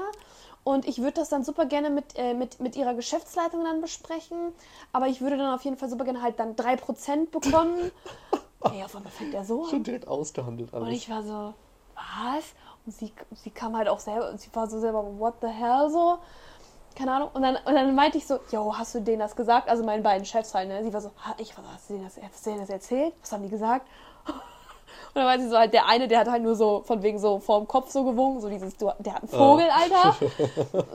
[0.68, 4.52] Und ich würde das dann super gerne mit, äh, mit, mit ihrer Geschäftsleitung dann besprechen.
[4.92, 7.90] Aber ich würde dann auf jeden Fall super gerne halt dann 3% bekommen.
[8.70, 9.84] Ey, auf einmal fängt er so Schon an.
[9.84, 10.94] direkt ausgehandelt Und alles.
[10.98, 11.54] ich war so,
[11.94, 12.44] was?
[12.84, 16.18] Und sie, sie kam halt auch selber, sie war so selber, what the hell so?
[16.94, 17.30] Keine Ahnung.
[17.32, 19.70] Und dann, und dann meinte ich so, yo, hast du denen das gesagt?
[19.70, 20.84] Also meinen beiden Chefs halt, ne?
[20.84, 23.14] Sie war so, ich war so, hast du denen das, hast du denen das erzählt?
[23.22, 23.86] Was haben die gesagt?
[25.08, 27.18] Und dann war sie so halt, der eine, der hat halt nur so von wegen
[27.18, 30.16] so vorm Kopf so gewungen, so dieses, der hat einen Vogel, Alter.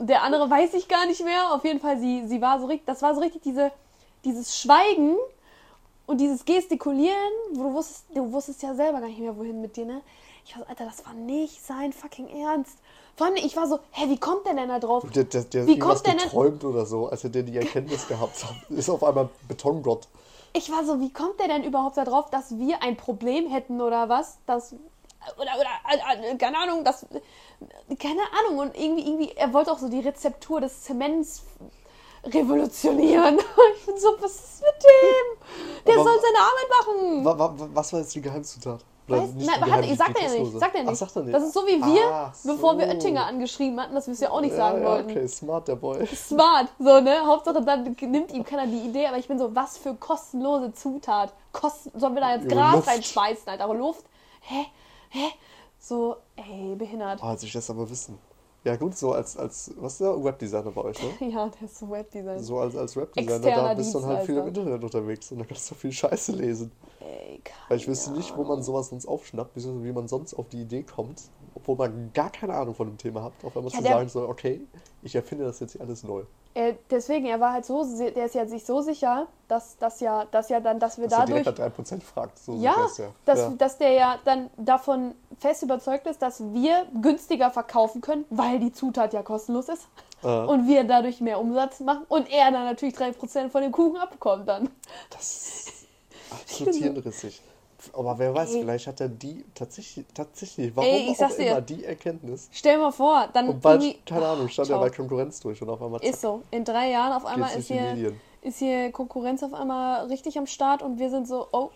[0.00, 1.52] der andere weiß ich gar nicht mehr.
[1.52, 3.70] Auf jeden Fall, sie, sie war so richtig, das war so richtig diese,
[4.24, 5.16] dieses Schweigen
[6.06, 7.16] und dieses Gestikulieren,
[7.54, 10.00] wo du wusstest, du wusstest ja selber gar nicht mehr, wohin mit dir, ne?
[10.46, 12.76] Ich war so, Alter, das war nicht sein fucking Ernst.
[13.16, 15.04] Vor allem, ich war so, hä, wie kommt der denn da drauf?
[15.14, 18.44] Der, der, der Wie kommt der denn- geträumt oder so, als er die Erkenntnis gehabt
[18.44, 18.54] hat.
[18.70, 20.08] Ist auf einmal Betongott.
[20.56, 23.80] Ich war so, wie kommt der denn überhaupt da drauf, dass wir ein Problem hätten
[23.80, 24.38] oder was?
[24.46, 24.72] Das,
[25.36, 27.04] oder, oder, äh, keine Ahnung, das,
[27.98, 28.58] keine Ahnung.
[28.60, 31.42] Und irgendwie, irgendwie, er wollte auch so die Rezeptur des Zements
[32.24, 33.38] revolutionieren.
[33.78, 35.84] Ich bin so, was ist mit dem?
[35.86, 37.24] Der Aber- soll seine Arbeit machen.
[37.24, 38.80] Wa, wa, wa- was war jetzt die Geheimzutat?
[39.06, 41.34] Weiß, nein, hat, ich sag dir ja nicht, sag dir nicht.
[41.34, 42.86] Das ist so wie wir, Ach bevor wir.
[42.86, 45.10] Oettinger angeschrieben hatten, dass wir es ja auch nicht sagen ja, wollten.
[45.10, 46.06] Okay, smart, der Boy.
[46.16, 47.26] Smart, so, ne?
[47.26, 51.34] Hauptsache, dann nimmt ihm keiner die Idee, aber ich bin so, was für kostenlose Zutat.
[51.52, 52.88] Kosten, sollen wir da jetzt Gras Luft.
[52.88, 53.64] reinschmeißen, Alter?
[53.64, 54.04] Aber Luft?
[54.40, 54.64] Hä?
[55.10, 55.28] Hä?
[55.78, 57.22] So, ey, behindert.
[57.22, 58.18] Ah, also ich das aber wissen.
[58.64, 61.10] Ja gut, so als, als was ist der Webdesigner bei euch, ne?
[61.30, 62.42] Ja, der ist so Webdesign.
[62.42, 64.46] So als, als Webdesigner, Externer da bist du dann halt viel im.
[64.48, 66.72] Internet unterwegs und da kannst du viel Scheiße lesen.
[67.00, 70.48] Ey, Weil ich wüsste nicht, wo man sowas sonst aufschnappt, beziehungsweise wie man sonst auf
[70.48, 71.22] die Idee kommt,
[71.54, 74.28] obwohl man gar keine Ahnung von dem Thema hat, auf einmal Ja, zu sagen so,
[74.28, 74.60] okay,
[75.02, 76.22] ich erfinde das jetzt hier alles neu.
[76.56, 80.24] Äh, deswegen, er war halt so, der ist ja sich so sicher, dass, dass ja,
[80.30, 81.44] dass ja dann, dass wir Dass er dadurch.
[81.46, 82.38] nach 3% fragt.
[82.38, 83.12] So Ja, er.
[83.24, 83.52] dass, ja.
[83.58, 88.72] dass der ja dann davon fest überzeugt ist, dass wir günstiger verkaufen können, weil die
[88.72, 89.88] Zutat ja kostenlos ist.
[90.22, 93.96] Äh, Und wir dadurch mehr Umsatz machen und er dann natürlich 3% von dem Kuchen
[93.96, 94.70] abbekommt dann.
[95.10, 95.86] Das ist
[96.30, 97.42] absolut hirnrissig.
[97.92, 98.60] Aber wer weiß, Ey.
[98.60, 101.50] vielleicht hat er die tatsächlich, tatsächlich, warum Ey, ich auch dir.
[101.50, 102.48] immer, die Erkenntnis.
[102.52, 105.82] Stell mal vor, dann Und bald, keine Ahnung, stand er bei Konkurrenz durch und auf
[105.82, 106.42] einmal zack, Ist so.
[106.50, 110.82] In drei Jahren auf einmal ist hier, ist hier Konkurrenz auf einmal richtig am Start
[110.82, 111.70] und wir sind so, oh,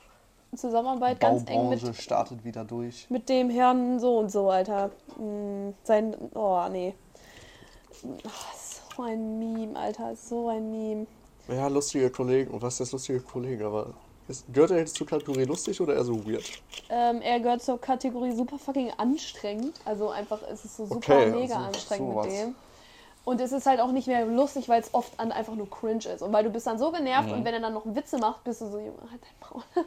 [0.57, 3.07] Zusammenarbeit ganz eng mit, startet wieder durch.
[3.11, 4.91] mit dem Herrn so und so, Alter.
[5.19, 6.95] Mm, sein, oh, nee.
[8.27, 8.55] Ach,
[8.97, 11.07] so ein Meme, Alter, so ein Meme.
[11.49, 12.51] Ja, lustige Kollegen.
[12.51, 13.65] Und was ist lustige Kollegen?
[13.65, 13.95] Aber
[14.29, 16.53] ist, gehört er jetzt zur Kategorie lustig oder eher so weird?
[16.91, 19.79] Ähm, er gehört zur Kategorie super fucking anstrengend.
[19.85, 22.27] Also einfach, es ist so super Okay, mega also anstrengend sowas.
[22.27, 22.55] mit dem.
[23.25, 26.07] Und es ist halt auch nicht mehr lustig, weil es oft an einfach nur cringe
[26.07, 26.23] ist.
[26.23, 27.35] Und weil du bist dann so genervt Mhm.
[27.39, 29.63] und wenn er dann noch Witze macht, bist du so, Junge, halt dein Maul.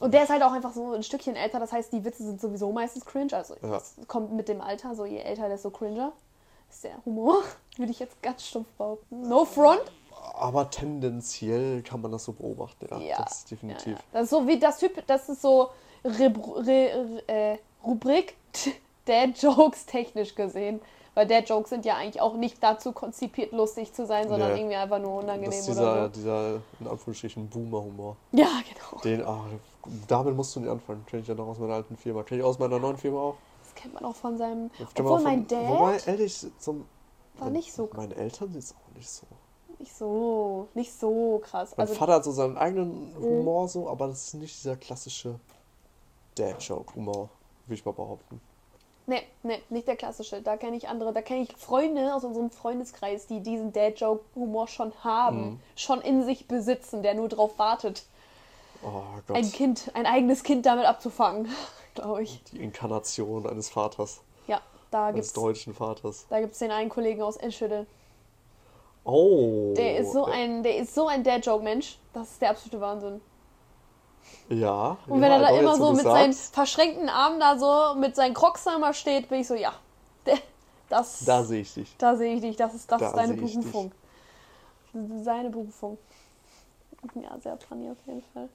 [0.00, 2.40] Und der ist halt auch einfach so ein Stückchen älter, das heißt, die Witze sind
[2.40, 3.32] sowieso meistens cringe.
[3.34, 3.76] Also Ja.
[3.76, 6.12] es kommt mit dem Alter, so je älter, desto cringer
[6.70, 7.42] ist der Humor.
[7.76, 9.28] Würde ich jetzt ganz stumpf behaupten.
[9.28, 9.82] No front.
[10.34, 12.98] Aber tendenziell kann man das so beobachten, ja.
[12.98, 13.22] Ja.
[13.22, 13.94] Das ist definitiv.
[13.96, 14.04] Ja.
[14.12, 15.70] Das ist so wie das Typ, das ist so
[16.04, 18.36] Rebr- Re, äh, Rubrik
[19.04, 20.80] Dad Jokes technisch gesehen.
[21.14, 24.60] Weil Dad Jokes sind ja eigentlich auch nicht dazu konzipiert, lustig zu sein, sondern Nee.
[24.60, 26.08] irgendwie einfach nur Das unangenehm ist dieser, oder so.
[26.12, 28.16] dieser, in Anführungsstrichen, Boomer-Humor.
[28.30, 29.00] Ja, genau.
[29.02, 29.44] Den, ah,
[30.06, 31.04] damit musst du nicht anfangen.
[31.08, 32.22] Kenn ich ja noch aus meiner alten Firma.
[32.22, 33.34] Kenn ich aus meiner neuen Firma auch.
[33.64, 34.70] Das kennt man auch von seinem.
[34.78, 36.84] Obwohl von- mein Dad Wobei, ehrlich, zum,
[37.38, 39.26] war nicht so Meine Eltern sind auch nicht so.
[39.78, 41.72] Nicht so, nicht so krass.
[41.76, 45.38] Mein Also Vater hat so seinen eigenen Humor so, aber das ist nicht dieser klassische
[46.36, 47.28] Dad-Joke-Humor,
[47.66, 48.40] würde ich mal behaupten.
[49.06, 50.42] Nee, nee, nicht der klassische.
[50.42, 51.12] Da kenne ich andere.
[51.14, 55.60] Da kenne ich Freunde aus unserem Freundeskreis, die diesen Dad-Joke-Humor schon haben, Mhm.
[55.76, 58.04] schon in sich besitzen, der nur drauf wartet,
[58.82, 59.36] Oh Gott.
[59.36, 61.48] ein Kind, ein eigenes Kind damit abzufangen,
[61.94, 62.42] glaube ich.
[62.52, 64.60] Die Inkarnation eines Vaters, Ja,
[64.90, 66.26] da eines gibt's, deutschen Vaters.
[66.28, 67.86] da gibt's den einen Kollegen aus Enschede.
[69.04, 69.74] Oh.
[69.76, 71.98] Der ist so ein, der ist so ein Dad-Joke-Mensch.
[72.12, 73.20] Das ist der absolute Wahnsinn.
[74.50, 74.98] Ja.
[75.06, 78.34] Und ja, wenn er da immer so mit seinen verschränkten Armen da so mit seinen
[78.34, 79.72] Crocs da steht, bin ich so, ja,
[80.88, 81.94] das, Da sehe ich dich.
[81.98, 83.34] Da sehe ich dich, das ist, das Da ist deine.
[83.34, 83.92] Berufung.
[85.22, 85.98] Seine Berufung.
[87.14, 88.48] Ja, sehr funny auf jeden Fall.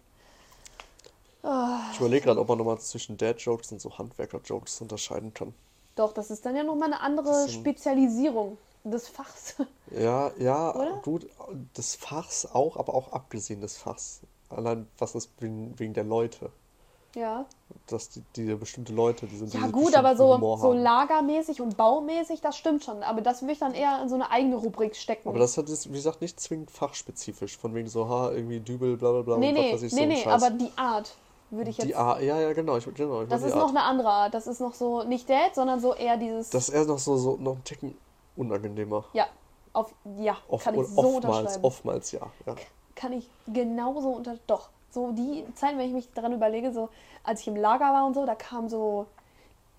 [1.91, 5.53] Ich überlege gerade, ob man nochmal zwischen Dad-Jokes und so Handwerker-Jokes unterscheiden kann.
[5.95, 9.55] doch, das ist dann ja nochmal eine andere Spezialisierung des Fachs.
[9.91, 11.01] Ja, ja, Oder?
[11.03, 11.27] gut,
[11.77, 14.21] des Fachs auch, aber auch abgesehen des Fachs.
[14.49, 16.51] Allein was ist wegen, wegen der Leute.
[17.15, 17.45] ja.
[17.87, 22.39] Dass die, diese bestimmte Leute, die sind Ja gut, aber so, so lagermäßig und baumäßig,
[22.41, 23.01] das stimmt schon.
[23.03, 25.29] Aber das würde ich dann eher in so eine eigene Rubrik stecken.
[25.29, 27.57] Aber das hat jetzt, wie gesagt, nicht zwingend fachspezifisch.
[27.57, 29.37] Von wegen so, ha, irgendwie Dübel, bla bla bla.
[29.37, 31.15] nee, und was nee, ich, so nee, nee, aber die Art
[31.49, 31.87] würde ich jetzt...
[31.87, 32.77] Die Art, ja, ja, genau.
[32.77, 33.75] Ich, genau ich das ist die noch Art.
[33.75, 34.33] eine andere Art.
[34.33, 36.51] Das ist noch so, nicht Dad, sondern so eher dieses...
[36.51, 37.97] Das ist eher noch so, so noch ein Ticken
[38.35, 39.05] unangenehmer.
[39.13, 39.27] ja,
[39.73, 41.63] auf, ja, Oft, kann ich so oftmals, unterschreiben.
[41.65, 42.21] oftmals ja.
[42.45, 42.55] ja.
[42.95, 44.37] kann ich genauso unter.
[44.47, 46.89] Doch, so die Zeit, wenn ich mich daran überlege, so
[47.23, 49.07] als ich im Lager war und so, da kam so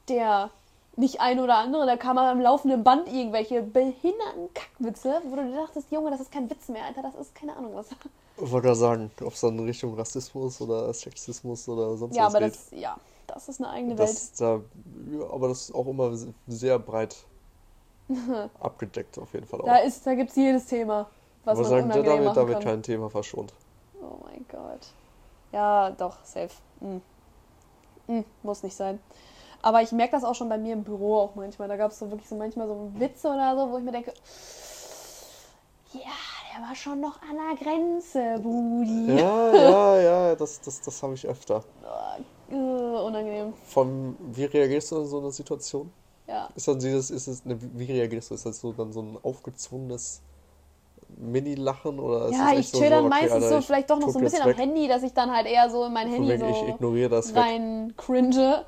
[0.08, 0.50] der
[0.96, 5.90] nicht ein oder andere, da kam am laufenden Band irgendwelche behinderten Kackwitze, wo du dachtest,
[5.90, 7.88] Junge, das ist kein Witz mehr, Alter, das ist keine Ahnung was.
[8.36, 12.26] Ich wollte gerade sagen, ob es dann in Richtung Rassismus oder Sexismus oder sonst Ja,
[12.26, 12.54] was aber geht.
[12.54, 14.08] das, ja, das ist eine eigene Welt.
[14.08, 14.60] Das, da,
[15.12, 17.16] ja, aber das ist auch immer sehr breit
[18.60, 19.66] abgedeckt, auf jeden Fall auch.
[19.66, 21.08] Da ist, da gibt's jedes Thema,
[21.44, 22.72] was man sagen, da unangenehm wird, da machen wird kann.
[22.72, 23.52] kein Thema verschont.
[24.00, 24.92] Oh mein Gott.
[25.52, 26.50] Ja, doch, safe.
[26.80, 27.00] Mm.
[28.06, 29.00] Mm, muss nicht sein.
[29.62, 31.68] Aber ich merke das auch schon bei mir im Büro auch manchmal.
[31.68, 34.12] Da gab es so wirklich so manchmal so Witze oder so, wo ich mir denke,
[35.94, 36.00] ja,
[36.52, 39.16] der war schon noch an der Grenze, Budi.
[39.18, 41.64] Ja, ja, ja, das, das, das habe ich öfter.
[42.50, 43.54] Äh, unangenehm.
[43.68, 45.90] Von, wie reagierst du in so einer Situation?
[46.26, 46.48] Ja.
[46.54, 48.34] Ist dann dieses, ist es, ne, wie reagierst du?
[48.34, 50.22] Ist das so dann so ein aufgezwungenes
[51.16, 53.90] Mini-Lachen oder ist Ja, ich echt so, chill dann okay, meistens Alter, so ich vielleicht
[53.90, 55.84] doch noch so ein bisschen jetzt am weg, Handy, dass ich dann halt eher so
[55.84, 57.42] in mein Handy ich so ignoriere das weg.
[57.42, 58.64] rein cringe.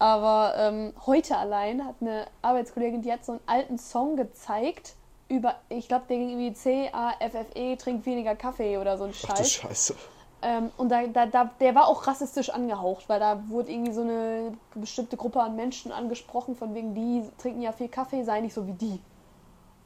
[0.00, 4.94] Aber ähm, heute allein hat eine Arbeitskollegin, die hat so einen alten Song gezeigt
[5.28, 9.36] über, ich glaube, der ging irgendwie C-A-F-F-E, trink weniger Kaffee oder so ein Ach du
[9.36, 9.52] Scheiß.
[9.52, 9.94] Scheiße.
[10.40, 14.02] Ähm, und da, da, da, der war auch rassistisch angehaucht, weil da wurde irgendwie so
[14.02, 18.54] eine bestimmte Gruppe an Menschen angesprochen, von wegen, die trinken ja viel Kaffee, sei nicht
[18.54, 19.00] so wie die.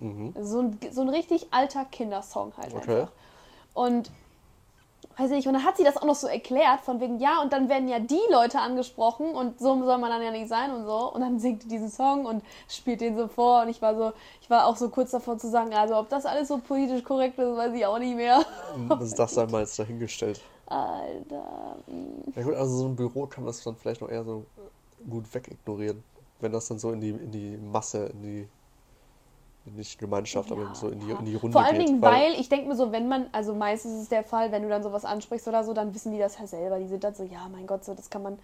[0.00, 0.34] Mhm.
[0.38, 3.00] So ein, so ein richtig alter Kindersong halt Okay.
[3.00, 3.12] einfach.
[3.74, 4.10] Und
[5.16, 7.42] weiß ich nicht, und dann hat sie das auch noch so erklärt, von wegen, ja,
[7.42, 10.72] und dann werden ja die Leute angesprochen und so soll man dann ja nicht sein
[10.72, 11.12] und so.
[11.12, 14.12] Und dann singt die diesen Song und spielt den so vor und ich war so,
[14.40, 17.38] ich war auch so kurz davor zu sagen, also ob das alles so politisch korrekt
[17.38, 18.44] ist, weiß ich auch nicht mehr.
[18.88, 20.40] Das, das sei mal jetzt dahingestellt.
[20.66, 21.77] Alter.
[21.87, 22.33] mm.
[22.35, 24.44] Ja gut, also so ein Büro kann das dann vielleicht noch eher so
[25.09, 26.03] gut wegignorieren.
[26.40, 28.48] Wenn das dann so in die, in die Masse, in die,
[29.64, 31.88] nicht Gemeinschaft, aber Ja, so in die, in die Runde Vor allen geht.
[31.88, 34.62] Dingen, weil ich denke mir so, wenn man, also meistens ist es der Fall, wenn
[34.62, 36.79] du dann sowas ansprichst oder so, dann wissen die das ja selber.
[36.79, 38.38] Die sind dann so, ja, mein Gott, so das kann man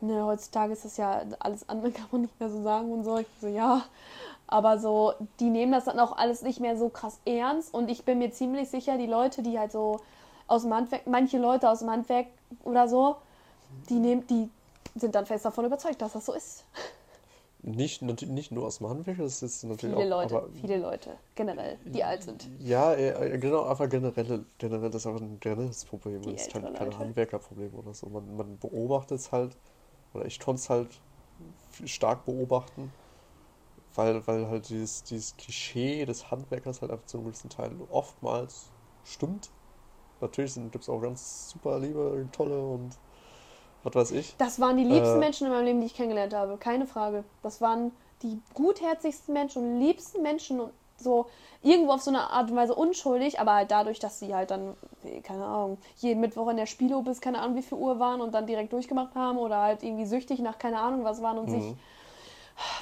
[0.00, 3.18] ne, heutzutage ist das ja alles andere, kann man nicht mehr so sagen und so.
[3.18, 3.82] Ich so, ja.
[4.48, 7.74] Aber so, die nehmen das dann auch alles nicht mehr so krass ernst.
[7.74, 10.00] Und ich bin mir ziemlich sicher, die Leute, die halt so
[10.46, 12.26] aus dem Handwerk, manche Leute aus dem Handwerk
[12.62, 13.16] oder so,
[13.88, 14.48] die nehmen, die
[14.94, 16.64] sind dann fest davon überzeugt, dass das so ist.
[17.66, 20.10] Nicht, nicht nur aus dem Handwerk, das ist natürlich Viele auch.
[20.10, 22.48] Leute, aber, viele Leute, generell, die alt sind.
[22.60, 26.22] Ja, äh, genau, einfach generell, generell das ist einfach ein generelles Problem.
[26.22, 26.96] Die Das ist halt kein.
[26.98, 28.08] Handwerkerproblem oder so.
[28.08, 29.56] Man, man beobachtet es halt,
[30.14, 31.00] oder ich konnte es halt
[31.86, 32.92] stark beobachten,
[33.94, 38.72] weil, weil halt dieses, dieses Klischee des Handwerkers halt einfach zu einem gewissen Teil oftmals
[39.02, 39.50] stimmt.
[40.20, 42.98] Natürlich gibt es auch ganz super liebe, tolle und
[43.86, 44.34] was weiß ich.
[44.38, 45.20] Das waren die liebsten Äh.
[45.20, 46.56] Menschen in meinem Leben, die ich kennengelernt habe.
[46.58, 47.24] Keine Frage.
[47.42, 51.26] Das waren die gutherzigsten Menschen und liebsten Menschen und so
[51.62, 54.74] irgendwo auf so eine Art und Weise unschuldig, aber halt dadurch, dass sie halt dann,
[55.22, 58.32] keine Ahnung, jeden Mittwoch in der Spielo bis keine Ahnung wie viel Uhr waren und
[58.32, 61.62] dann direkt durchgemacht haben oder halt irgendwie süchtig nach keine Ahnung was waren und sich
[61.64, 61.76] Mhm.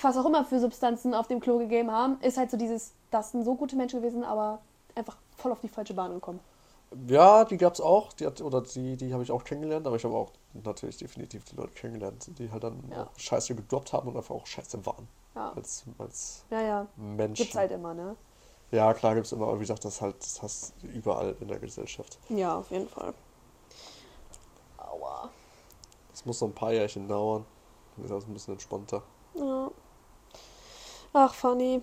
[0.03, 3.33] was auch immer für Substanzen auf dem Klo gegeben haben, ist halt so dieses, das
[3.33, 4.61] sind so gute Menschen gewesen, aber
[4.95, 6.39] einfach voll auf die falsche Bahn gekommen.
[7.09, 10.05] Ja, die gab's auch, die hat, oder die, die habe ich auch kennengelernt, aber ich
[10.05, 13.05] habe auch natürlich definitiv die Leute kennengelernt, die halt dann Ja.
[13.05, 15.09] auch Scheiße gedroppt haben und einfach auch Scheiße waren.
[15.35, 16.87] Ja, Als, als ja, ja.
[16.97, 17.43] Menschen.
[17.43, 18.17] Gibt's halt immer, ne?
[18.71, 21.59] Ja, klar gibt's immer, aber wie gesagt, das halt, das hast du überall in der
[21.59, 22.19] Gesellschaft.
[22.29, 23.15] Ja, auf jeden Fall.
[24.79, 25.31] Aua.
[26.11, 27.45] Das muss noch ein paar Jährchen dauern.
[27.97, 29.03] Dann ist das ein bisschen entspannter.
[29.35, 29.64] Ja.
[31.17, 31.81] Ach, Fanny.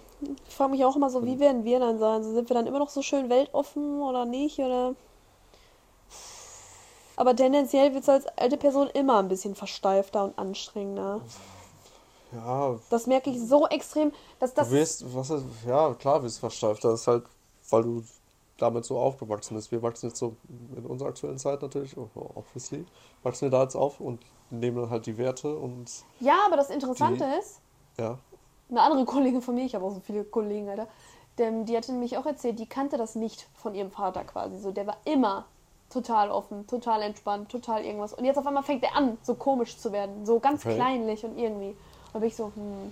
[0.47, 2.21] Ich frage mich auch immer so, wie werden wir dann sein?
[2.23, 4.59] So, sind wir dann immer noch so schön weltoffen oder nicht?
[4.59, 4.93] Oder.
[7.15, 11.21] Aber tendenziell wird es als alte Person immer ein bisschen versteifter und anstrengender.
[12.33, 14.67] Ja, Das merke ich so extrem, dass das.
[14.69, 16.83] du wirst, was ist, ja, klar wirst du versteift.
[16.83, 17.23] Das ist halt,
[17.69, 18.03] weil du
[18.57, 19.71] damit so aufgewachsen bist.
[19.71, 20.35] Wir wachsen jetzt so
[20.75, 22.85] in unserer aktuellen Zeit natürlich, oh, obviously,
[23.23, 25.89] wachsen wir da jetzt auf und nehmen dann halt die Werte und
[26.19, 27.59] Ja, aber das Interessante Die- ist,
[27.97, 28.17] ja,
[28.71, 30.87] eine andere Kollegin von mir, ich habe auch so viele Kollegen, Alter,
[31.37, 34.57] denn die hatte nämlich auch erzählt, die kannte das nicht von ihrem Vater quasi.
[34.59, 35.45] So, der war immer
[35.89, 38.13] total offen, total entspannt, total irgendwas.
[38.13, 40.75] Und jetzt auf einmal fängt er an, so komisch zu werden, so ganz Okay.
[40.75, 41.69] kleinlich und irgendwie.
[41.69, 42.91] Und da bin ich so, hm,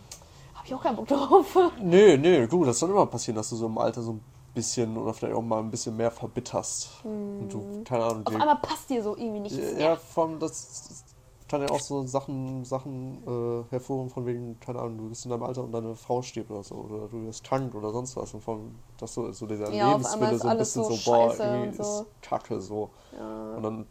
[0.55, 1.57] hab ich auch keinen Bock drauf.
[1.81, 4.21] Nee, nee, du, das soll immer passieren, dass du so im Alter so ein
[4.53, 6.89] bisschen oder vielleicht auch mal ein bisschen mehr verbitterst.
[7.03, 9.79] Und du, keine Ahnung, Auf einmal passt dir so irgendwie nicht.
[9.79, 11.03] ja, das, das
[11.49, 15.31] kann ja auch so Sachen, Sachen äh, hervorrufen, von wegen, keine Ahnung, du bist in
[15.31, 18.33] deinem Alter und deine Frau stirbt oder so, oder du wirst krank oder sonst was.
[18.33, 21.35] Und von, dass so, so dieser Ja, Lebenswille so ein alles bisschen so so, boah,
[21.39, 21.83] irgendwie so.
[21.83, 22.91] ist kacke so.
[23.11, 23.55] Ja.
[23.57, 23.87] Und dann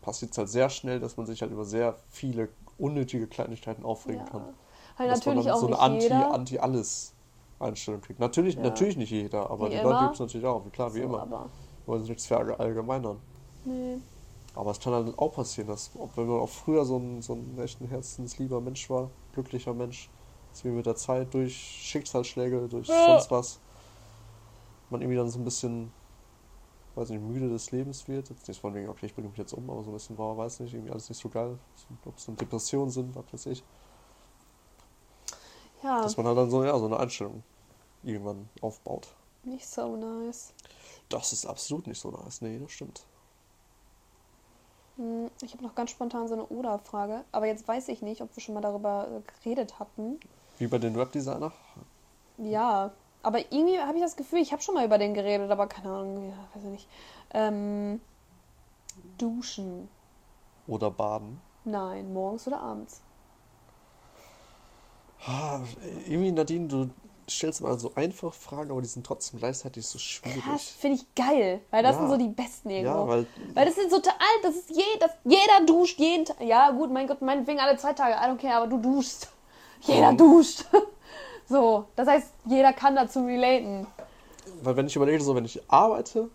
[0.00, 4.20] passiert es halt sehr schnell, dass man sich halt über sehr viele unnötige Kleinigkeiten aufregen
[4.20, 4.30] Ja.
[4.30, 4.42] kann.
[4.98, 6.34] Halt dass man natürlich dann auch so eine Anti, jeder.
[6.34, 7.14] Anti-Alles
[7.58, 8.20] Einstellung kriegt.
[8.20, 8.62] Natürlich, Ja.
[8.62, 9.90] natürlich nicht jeder, aber Wie die immer.
[9.90, 11.18] Leute gibt es natürlich auch, klar, wie so, immer.
[11.20, 11.50] Aber,
[11.86, 13.20] Wollen sie nichts verallgemeinern.
[13.64, 14.00] nee.
[14.54, 17.34] Aber es kann halt auch passieren, dass, ob wenn man auch früher so ein, so
[17.34, 20.10] ein echt ein herzenslieber Mensch war, glücklicher Mensch,
[20.52, 23.06] dass wir mit der Zeit durch Schicksalsschläge, durch Ja.
[23.06, 23.60] sonst was,
[24.90, 25.90] man irgendwie dann so ein bisschen,
[26.94, 28.28] weiß nicht, müde des Lebens wird.
[28.28, 30.36] Jetzt nicht von wegen, okay, ich bringe mich jetzt um, aber so ein bisschen war,
[30.36, 31.58] weiß nicht, irgendwie alles nicht so geil.
[32.04, 33.64] Ob es so Depressionen sind, was weiß ich.
[35.82, 37.42] Ja, Dass man halt dann so, ja, so eine Einstellung
[38.02, 39.14] irgendwann aufbaut.
[39.44, 40.52] nicht so nice.
[41.08, 42.40] Das ist absolut nicht so nice.
[42.40, 43.04] Nee, das stimmt.
[44.96, 48.34] Hm, Ich habe noch ganz spontan so eine Oder-Frage, aber jetzt weiß ich nicht, ob
[48.36, 50.18] wir schon mal darüber äh, geredet hatten.
[50.58, 51.52] Wie bei den Webdesigner.
[52.38, 55.66] Ja, aber irgendwie habe ich das Gefühl, ich habe schon mal über den geredet, aber
[55.66, 56.88] keine Ahnung, ja, weiß ich nicht.
[57.34, 58.00] Ähm,
[59.18, 59.88] duschen.
[60.66, 61.40] Oder Baden.
[61.64, 63.00] Nein, morgens oder abends.
[65.24, 65.60] Ah,
[66.08, 66.90] irgendwie, Nadine, du
[67.28, 70.42] stellst mal so einfache Fragen, aber die sind trotzdem gleichzeitig so schwierig.
[70.78, 72.00] finde ich geil, weil das Ja.
[72.02, 73.00] sind so die besten irgendwo.
[73.00, 76.40] Ja, weil Weil das sind so total, das ist je, das, jeder duscht jeden Tag.
[76.40, 79.28] Ja, gut, mein Gott, meinetwegen alle zwei Tage, I don't care, aber du duschst.
[79.82, 80.18] Jeder Mhm.
[80.18, 80.64] duscht.
[81.48, 83.86] So, das heißt, jeder kann dazu relaten.
[84.62, 86.30] Weil wenn ich überlege, so wenn ich arbeite,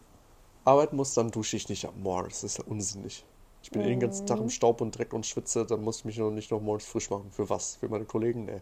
[0.63, 2.41] arbeiten muss, dann dusche ich nicht ab morgens.
[2.41, 3.23] Das ist ja unsinnig.
[3.63, 4.27] Ich bin eh den ganzen Mhm.
[4.27, 6.85] Tag im Staub und Dreck und schwitze, dann muss ich mich noch nicht noch morgens
[6.85, 7.31] frisch machen.
[7.31, 7.77] Für was?
[7.77, 8.45] Für meine Kollegen?
[8.45, 8.61] Nee.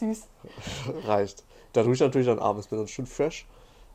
[0.00, 0.26] Süß.
[1.04, 1.44] Reicht.
[1.72, 3.46] Da dusche ich natürlich dann abends, bin dann schön fresh.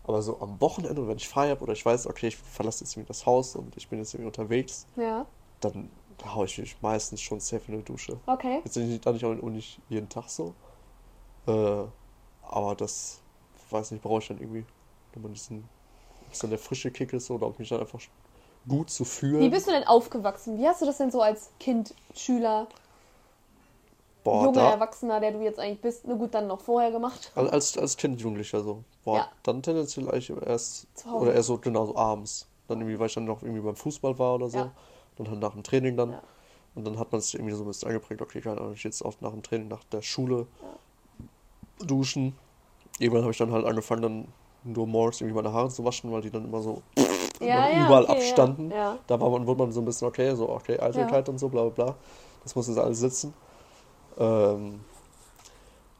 [0.04, 2.94] Aber so am Wochenende, wenn ich frei habe oder ich weiß, okay, ich verlasse jetzt
[2.96, 5.26] irgendwie das Haus und ich bin jetzt irgendwie unterwegs, Ja,
[5.62, 5.90] dann
[6.34, 8.18] haue ich mich meistens schon safe in die Dusche.
[8.28, 8.62] okay.
[8.64, 10.54] Jetzt nicht, dann nicht, auch nicht jeden Tag so.
[11.48, 11.84] Äh,
[12.44, 13.20] aber das,
[13.70, 14.66] weiß nicht, brauche ich dann irgendwie,
[15.14, 15.68] wenn man diesen,
[16.28, 18.00] ob es dann der frische Kick ist oder ob mich dann einfach
[18.68, 19.42] gut zu fühlen.
[19.42, 20.58] Wie bist du denn aufgewachsen?
[20.60, 22.68] Wie hast du das denn so als Kind, Schüler,
[24.26, 27.32] Boah, junger Erwachsener, der du jetzt eigentlich bist, na gut, dann noch vorher gemacht?
[27.36, 28.84] als, als Kind, Jugendlicher so.
[29.04, 29.30] Boah, Ja.
[29.44, 32.48] dann tendenziell eigentlich erst, oder erst so, genau, so abends.
[32.68, 34.58] Dann irgendwie, weil ich dann noch irgendwie beim Fußball war oder so.
[34.58, 34.72] Ja.
[35.18, 36.14] Und dann nach dem Training dann.
[36.14, 36.24] Ja.
[36.74, 39.04] Und dann hat man es irgendwie so ein bisschen eingeprägt, okay, keine Ahnung, ich jetzt
[39.04, 40.48] oft nach dem Training, nach der Schule
[41.86, 42.36] duschen.
[42.98, 44.28] Irgendwann habe ich dann halt angefangen, dann
[44.64, 46.82] nur morgens irgendwie meine Haare zu waschen, weil die dann immer so
[47.40, 48.72] überall okay, abstanden.
[48.72, 51.62] Da war man, wurde man so ein bisschen, okay, so, okay, Eitelkeit und so, bla
[51.66, 51.96] bla bla.
[52.44, 53.36] Das muss jetzt alles sitzen.
[54.18, 54.82] Ähm,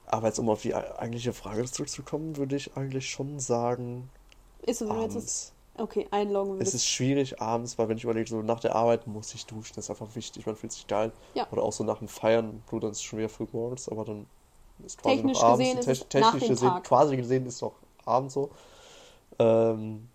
[0.08, 4.10] aber jetzt, um auf die eigentliche Frage zurückzukommen, würde ich eigentlich schon sagen,
[4.62, 5.54] Ist so, wenn du jetzt abends.
[5.78, 9.34] okay, einloggen Es ist schwierig abends, weil wenn ich überlege, so nach der Arbeit muss
[9.34, 11.12] ich duschen, das ist einfach wichtig, man fühlt sich geil.
[11.34, 11.48] Ja.
[11.52, 14.06] Oder auch so nach dem Feiern, gut, dann ist es schon wieder früh morgens, aber
[14.06, 14.28] dann
[14.86, 15.76] ist quasi Technisch noch abends.
[15.76, 16.84] gesehen Te- nach technisch dem gesehen, Tag.
[16.84, 17.76] quasi gesehen ist es auch
[18.06, 18.52] abends so.
[19.40, 20.08] Ähm,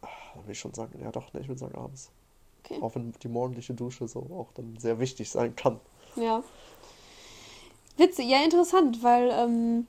[0.00, 2.10] dann würde ich schon sagen, ja doch, ne, ich würde sagen abends.
[2.64, 2.80] Okay.
[2.80, 5.80] Auch wenn die morgendliche Dusche so auch dann sehr wichtig sein kann.
[6.16, 6.42] Ja.
[7.96, 9.86] Witzig, ja, interessant, weil, ähm,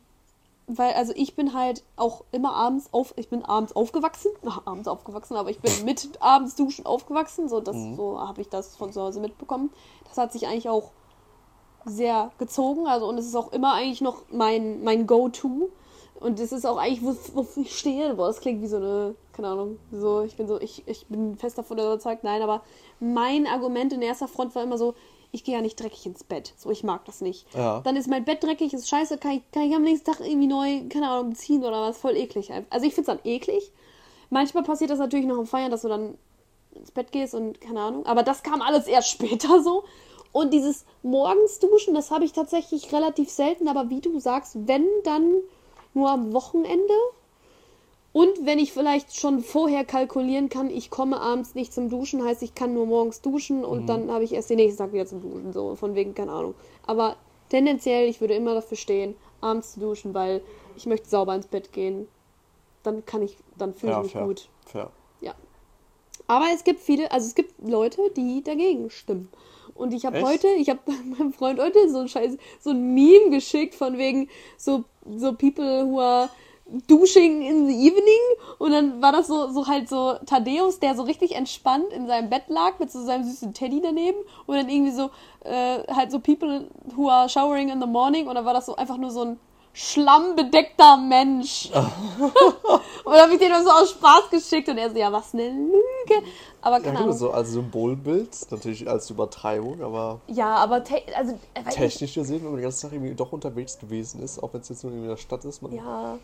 [0.68, 4.88] weil, also ich bin halt auch immer abends auf, ich bin abends aufgewachsen, ach, abends
[4.88, 7.96] aufgewachsen, aber ich bin mit abends duschen aufgewachsen, so, das, Mhm.
[7.96, 9.72] so habe ich das von zu Hause mitbekommen.
[10.08, 10.92] Das hat sich eigentlich auch
[11.86, 15.70] sehr gezogen, also und es ist auch immer eigentlich noch mein, mein Go-To.
[16.20, 18.14] Und es ist auch eigentlich, wo- wofür ich stehe.
[18.14, 21.36] Boah, das klingt wie so eine, keine Ahnung, so, ich bin so, ich, ich bin
[21.38, 22.62] fest davon überzeugt, nein, aber
[23.02, 24.94] mein Argument in erster Front war immer so,
[25.34, 26.54] ich gehe ja nicht dreckig ins Bett.
[26.58, 27.48] So, ich mag das nicht.
[27.56, 27.82] Ja.
[27.82, 30.48] Dann ist mein Bett dreckig, ist scheiße, kann ich, kann ich am nächsten Tag irgendwie
[30.48, 32.52] neu, keine Ahnung, ziehen oder was, voll eklig.
[32.69, 33.72] Also ich finde es dann eklig.
[34.30, 36.19] Manchmal passiert das natürlich noch am Feiern, dass du dann
[36.76, 38.06] ins Bett gehst und keine Ahnung.
[38.06, 39.84] Aber das kam alles erst später so.
[40.32, 43.67] Und dieses morgens duschen, das habe ich tatsächlich relativ selten.
[43.67, 45.34] Aber wie du sagst, wenn, dann
[45.96, 46.93] nur am Wochenende.
[48.13, 52.43] Und wenn ich vielleicht schon vorher kalkulieren kann, ich komme abends nicht zum Duschen, heißt,
[52.43, 55.19] ich kann nur morgens duschen und dann habe ich erst den nächsten Tag wieder zum
[55.21, 55.52] Duschen.
[55.52, 56.54] So, von wegen, keine Ahnung.
[56.86, 57.15] Aber
[57.49, 60.41] tendenziell, ich würde immer dafür stehen, abends zu duschen, weil
[60.78, 62.08] ich möchte sauber ins Bett gehen.
[62.84, 64.26] Dann kann ich, dann fühle ich Ja, mich fair.
[64.26, 64.47] gut.
[64.67, 64.91] Fair.
[65.21, 65.34] Ja.
[66.28, 69.28] Aber es gibt viele, also es gibt Leute, die dagegen stimmen.
[69.73, 70.80] Und ich habe heute, ich habe
[71.17, 74.84] meinem Freund heute so ein Scheiß, so ein Meme geschickt von wegen so,
[75.17, 76.30] so people who are
[76.65, 78.21] dusching in the evening.
[78.58, 82.30] Und dann war das so, so halt so Thaddeus, der so richtig entspannt in seinem
[82.30, 84.17] Bett lag mit so seinem süßen Teddy daneben.
[84.45, 85.10] Und dann irgendwie so,
[85.43, 88.28] äh, halt so people who are showering in the morning.
[88.28, 89.39] Und dann war das so einfach nur so ein
[89.73, 91.71] schlammbedeckter Mensch.
[91.73, 92.32] und
[93.06, 96.26] dann habe ich den so aus Spaß geschickt und er so, ja, was eine Lüge.
[96.62, 97.17] Aber Ja, keine gut, Ahnung.
[97.17, 102.52] so als Symbolbild, natürlich als Übertreibung, aber Ja, aber te also, äh, technisch gesehen, wenn
[102.52, 105.08] man den ganzen Tag irgendwie doch unterwegs gewesen ist, auch wenn es jetzt nur in
[105.08, 106.17] der Stadt ist, man Ja.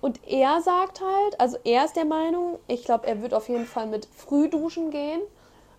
[0.00, 3.66] Und er sagt halt, also er ist der Meinung, ich glaube, er wird auf jeden
[3.66, 5.20] Fall mit Frühduschen gehen,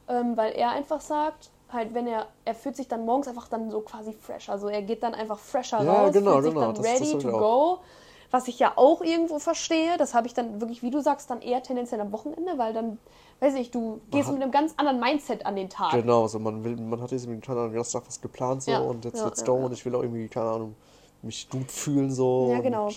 [0.09, 3.71] ähm, weil er einfach sagt, halt, wenn er, er fühlt sich dann morgens einfach dann
[3.71, 4.49] so quasi fresh.
[4.49, 7.01] Also er geht dann einfach fresher Ja, raus, genau, fühlt sich genau, dann das- das
[7.01, 7.79] ready ich to go.
[8.31, 11.41] Was ich ja auch irgendwo verstehe, das habe ich dann wirklich, wie du sagst, dann
[11.41, 12.99] eher tendenziell am Wochenende, weil dann,
[13.39, 15.91] weiß ich, du gehst hat- mit einem ganz anderen Mindset an den Tag.
[15.93, 18.79] Genau, so man will, man hat jetzt keine Ahnung, ganzen Tag was geplant so Ja,
[18.79, 19.65] und jetzt ja, let's go ja.
[19.65, 20.75] und ich will auch irgendwie, keine Ahnung,
[21.23, 22.49] mich gut fühlen so.
[22.51, 22.89] Ja, und- genau.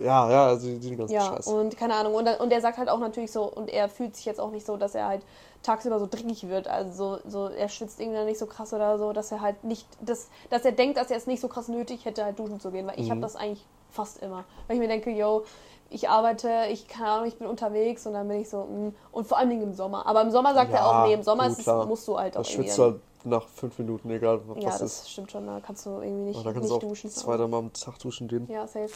[0.00, 1.46] Ja, ja, also die, die ganzen Ja, Scheiß.
[1.46, 2.14] und keine Ahnung.
[2.14, 4.66] Und, und er sagt halt auch natürlich so, und er fühlt sich jetzt auch nicht
[4.66, 5.22] so, dass er halt
[5.62, 6.68] tagsüber so dreckig wird.
[6.68, 9.86] Also so, so er schwitzt irgendwie nicht so krass oder so, dass er halt nicht,
[10.00, 12.70] dass, dass er denkt, dass er es nicht so krass nötig hätte, halt duschen zu
[12.70, 12.86] gehen.
[12.86, 13.10] Weil ich Mhm.
[13.12, 14.44] habe das eigentlich fast immer.
[14.66, 15.44] Weil ich mir denke, yo,
[15.88, 18.94] ich arbeite, ich keine Ahnung, ich bin unterwegs und dann bin ich so, mm.
[19.12, 20.04] und vor allen Dingen im Sommer.
[20.04, 22.18] Aber im Sommer sagt er Ja, auch, nee, im Sommer gut, ist es, musst du
[22.18, 25.10] halt auch Da schwitzt du halt nach fünf Minuten, egal was ja, das das ist.
[25.12, 27.10] stimmt schon, da kannst du irgendwie nicht, nicht duschen.
[27.10, 28.48] zwei, dreimal am Tag duschen gehen.
[28.50, 28.90] Ja, safe.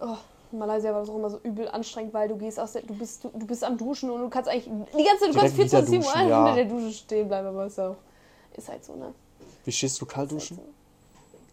[0.00, 0.16] Oh,
[0.52, 2.94] in Malaysia war das auch immer so übel anstrengend, weil du gehst aus der, du
[2.94, 5.56] bist, du, du bist am Duschen und du kannst eigentlich die ganze Zeit, du kannst
[5.56, 6.46] Direkt wieder 24 Uhr duschen, ja.
[6.46, 7.96] hinter der Dusche stehen bleiben, aber ist auch,
[8.56, 9.12] ist halt so, ne?
[9.64, 10.56] Wie stehst du kalt duschen?
[10.56, 10.68] halt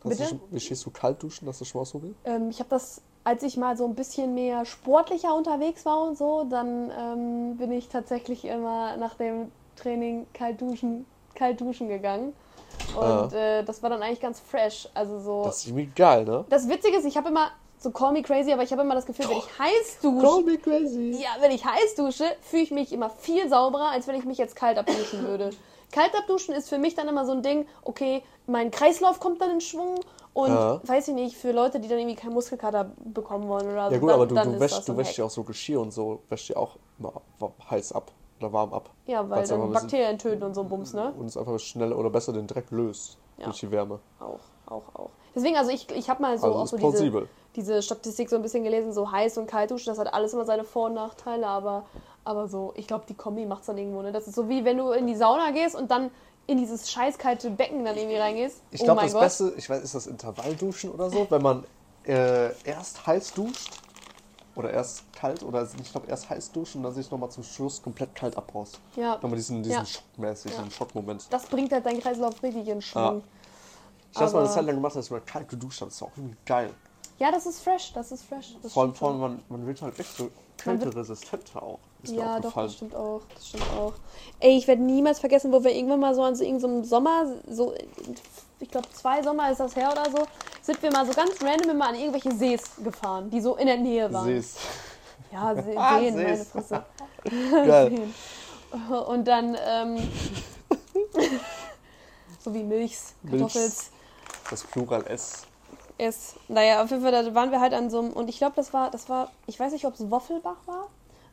[0.05, 0.35] Hast Bitte?
[0.35, 1.47] Du wie stehst du kalt duschen?
[1.47, 2.15] Hast du schon mal ausprobiert?
[2.25, 6.17] Ähm, ich habe das, als ich mal so ein bisschen mehr sportlicher unterwegs war und
[6.17, 12.33] so, dann ähm, bin ich tatsächlich immer nach dem Training kalt duschen, kalt duschen gegangen.
[12.95, 14.87] Und äh, das war dann eigentlich ganz fresh.
[14.93, 15.43] Also so.
[15.45, 16.45] Das ist irgendwie geil, ne?
[16.49, 19.05] Das Witzige ist, ich habe immer, so call me crazy, aber ich habe immer das
[19.05, 21.19] Gefühl, wenn ich heiß dusche, Call me crazy.
[21.21, 24.37] Ja, wenn ich heiß dusche, fühle ich mich immer viel sauberer, als wenn ich mich
[24.37, 25.51] jetzt kalt abduschen würde.
[25.91, 29.51] Kalt abduschen ist für mich dann immer so ein Ding, okay, mein Kreislauf kommt dann
[29.51, 29.99] in Schwung
[30.33, 30.81] und Ja.
[30.83, 33.93] weiß ich nicht, für Leute, die dann irgendwie keinen Muskelkater bekommen wollen oder so.
[33.93, 35.91] Ja gut, dann, aber du, du wäschst, du ein wäschst ja auch so Geschirr und
[35.91, 37.21] so, wäschst ja auch immer
[37.69, 38.89] heiß ab oder warm ab.
[39.05, 41.13] Ja, weil dann ein Bakterien töten und so Bums, ne?
[41.17, 43.45] Und es einfach schneller oder besser den Dreck löst Ja.
[43.45, 43.99] durch die Wärme.
[44.19, 45.09] Auch, auch, auch.
[45.33, 47.21] Deswegen, also ich, ich habe mal so Also auch ist so plausibel.
[47.21, 50.45] diese Statistik so ein bisschen gelesen, so heiß und kalt duschen, das hat alles immer
[50.45, 51.85] seine Vor- und Nachteile, aber,
[52.23, 54.11] aber so, ich glaube, die Kombi macht es dann irgendwo, ne?
[54.11, 56.11] Das ist so wie wenn du in die Sauna gehst und dann
[56.47, 58.61] in dieses scheißkalte Becken dann irgendwie reingehst.
[58.71, 59.21] Ich oh glaube, mein das Gott.
[59.21, 61.63] Beste, ich weiß, ist das Intervallduschen oder so, wenn man
[62.05, 63.79] äh, erst heiß duscht
[64.55, 67.81] oder erst kalt oder ich glaube erst heiß duschen und dann sich nochmal zum Schluss
[67.81, 68.79] komplett kalt abbrauchst.
[68.95, 69.15] Ja.
[69.15, 69.85] Nochmal diesen, diesen Ja.
[69.85, 70.57] Schockmäßig, Ja.
[70.59, 71.25] diesen Schockmoment.
[71.29, 73.23] Das bringt halt deinen Kreislauf richtig in Schwung.
[74.13, 75.89] Ich habe mal eine Zeit lang gemacht, dass ich mal kalt geduscht habe.
[75.89, 76.69] Das ist auch irgendwie geil.
[77.17, 78.55] Ja, das ist fresh, das ist fresh.
[78.61, 81.79] Das Vor allem, vor allem man, man wird halt echt so kälteresistenter auch.
[82.03, 83.21] Ist Ja, doch, das stimmt auch.
[83.33, 83.93] Das stimmt auch.
[84.39, 87.73] Ey, ich werde niemals vergessen, wo wir irgendwann mal so an so irgendeinem Sommer, so,
[88.59, 90.25] ich glaube zwei Sommer ist das her oder so,
[90.61, 93.77] sind wir mal so ganz random immer an irgendwelche Sees gefahren, die so in der
[93.77, 94.25] Nähe waren.
[94.25, 94.57] Sees.
[95.31, 96.37] Ja, See, Ah, Seen, meine.
[96.37, 96.85] Fresse.
[97.51, 97.89] Geil.
[97.91, 98.13] Seen.
[99.07, 100.09] Und dann, ähm,
[102.39, 103.39] so wie Milchs, Milchs.
[103.53, 103.91] Kartoffels.
[104.49, 105.43] Das Plural S.
[105.97, 108.53] ist, naja, auf jeden Fall, da waren wir halt an so einem, und ich glaube,
[108.55, 110.87] das war, das war, ich weiß nicht, ob es Woffelbach war,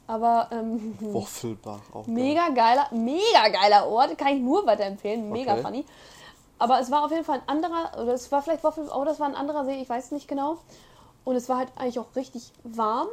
[0.06, 2.06] aber ähm, Woffelbach auch.
[2.06, 5.62] mega geiler, mega geiler Ort, kann ich nur weiterempfehlen, mega Okay.
[5.62, 5.84] funny.
[6.58, 9.18] Aber es war auf jeden Fall ein anderer, oder es war vielleicht Woffel, oder es
[9.20, 10.58] war ein anderer See, ich weiß nicht genau.
[11.24, 13.08] Und es war halt eigentlich auch richtig warm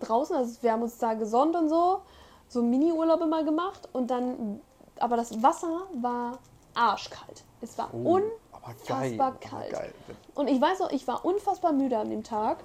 [0.00, 2.00] draußen, also wir haben uns da gesonnt und so,
[2.48, 4.60] so Mini-Urlaube mal gemacht und dann,
[4.98, 6.38] aber das Wasser war
[6.74, 7.44] arschkalt.
[7.60, 8.20] Es war Oh,
[8.68, 9.12] un aber geil.
[9.12, 9.72] unfassbar kalt.
[9.72, 9.92] geil.
[10.34, 12.58] und ich weiß noch, ich war unfassbar müde an dem Tag.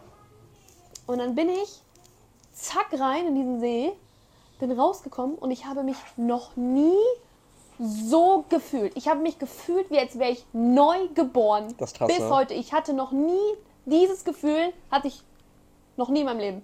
[1.05, 1.81] Und dann bin ich
[2.53, 3.91] zack rein in diesen See,
[4.59, 6.95] bin rausgekommen und ich habe mich noch nie
[7.79, 8.95] so gefühlt.
[8.95, 11.73] Ich habe mich gefühlt, wie als wäre ich neu geboren.
[11.77, 12.29] Das ist krass, Bis ne?
[12.29, 12.53] heute.
[12.53, 13.39] Ich hatte noch nie
[13.85, 15.23] dieses Gefühl, hatte ich
[15.97, 16.61] noch nie in meinem Leben.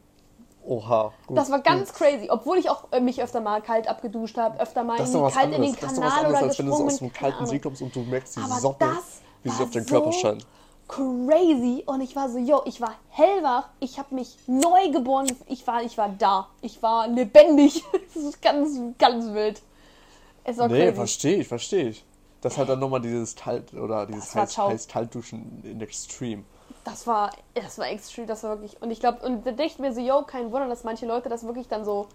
[0.66, 1.12] Oha.
[1.26, 1.98] Gut, Das war ganz gut.
[1.98, 5.16] crazy, obwohl ich auch äh, mich öfter mal kalt abgeduscht habe, öfter mal kalt in
[5.16, 5.34] anderes.
[5.34, 7.32] den Das ist doch was Kanal anderes, oder als wenn du so gesprungen aus Keine
[7.34, 7.46] kalten.
[7.48, 10.46] See kommst und du merkst die Aber Sonne, das wie sie auf Körper so scheint.
[10.88, 15.66] crazy und ich war so, yo, ich war hellwach, ich habe mich neu geboren, ich
[15.68, 17.84] war, ich war da, ich war lebendig.
[18.14, 19.62] Das ist ganz, ganz wild.
[20.44, 22.06] Es war Nee, verstehe ich, verstehe ich.
[22.42, 26.44] Das hat dann nochmal dieses Kalt oder dieses heiß, heiß Kaltduschen in Extreme.
[26.86, 28.82] Das war, das war extrem, das war wirklich.
[28.82, 31.30] Und ich glaube, und da dachte ich mir so, yo, kein Wunder, dass manche Leute
[31.30, 32.08] das wirklich dann so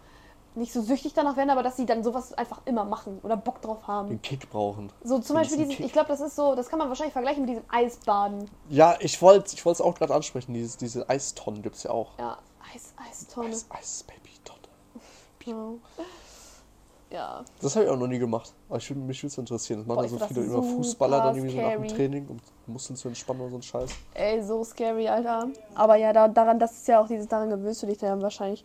[0.56, 3.60] nicht so süchtig danach werden, aber dass sie dann sowas einfach immer machen oder Bock
[3.60, 4.08] drauf haben.
[4.08, 4.92] Den Kick brauchen.
[5.02, 5.86] So zum Beispiel dieses, Kick.
[5.86, 8.48] ich glaube, das ist so, das kann man wahrscheinlich vergleichen mit diesem Eisbaden.
[8.68, 10.54] Ja, ich wollte ich es auch gerade ansprechen.
[10.54, 12.18] Dieses, diese Eistonnen gibt es ja auch.
[12.18, 12.38] Ja,
[12.72, 13.48] Eis, Eistonne.
[13.48, 14.04] Eis, Eis.
[15.46, 15.74] Ja.
[17.10, 17.44] ja.
[17.60, 18.52] Das habe ich auch noch nie gemacht.
[18.68, 19.80] Aber ich, mich würde es interessieren.
[19.80, 21.96] Das machen Boah, ja so viele super Fußballer dann irgendwie so nach dem scary.
[21.96, 23.90] Training, um Muskeln zu entspannen oder so ein Scheiß.
[24.14, 25.48] Ey, so scary, Alter.
[25.74, 28.64] Aber ja, da, daran, das ist ja auch dieses, daran gewöhnst du dich dann wahrscheinlich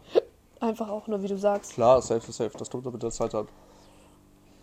[0.59, 1.73] einfach auch nur, wie du sagst.
[1.73, 2.57] Klar, safe ist safe.
[2.57, 3.47] Das kommt aber mit der Zeit an.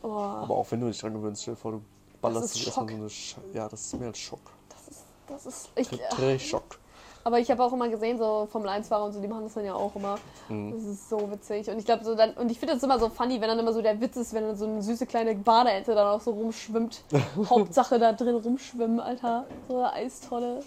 [0.02, 1.82] Oh, Aber auch wenn du dich dran gewöhnst, stell dir vor, du
[2.20, 4.40] ballerst dich erstmal so eine Sch Ja, das ist mehr als Schock.
[4.68, 6.78] das ist, das ist, ich, Schock.
[7.24, 9.64] aber ich habe auch immer gesehen, so Formel 1-Fahrer und so, die machen das dann
[9.64, 10.16] ja auch immer.
[10.48, 10.72] Mhm.
[10.72, 11.68] Das ist so witzig.
[11.70, 13.72] Und ich glaube so dann, und ich finde das immer so funny, wenn dann immer
[13.72, 17.02] so der Witz ist, wenn dann so eine süße kleine Badeente dann auch so rumschwimmt.
[17.50, 19.46] Hauptsache da drin rumschwimmen, Alter.
[19.68, 20.60] So eine Eistonne.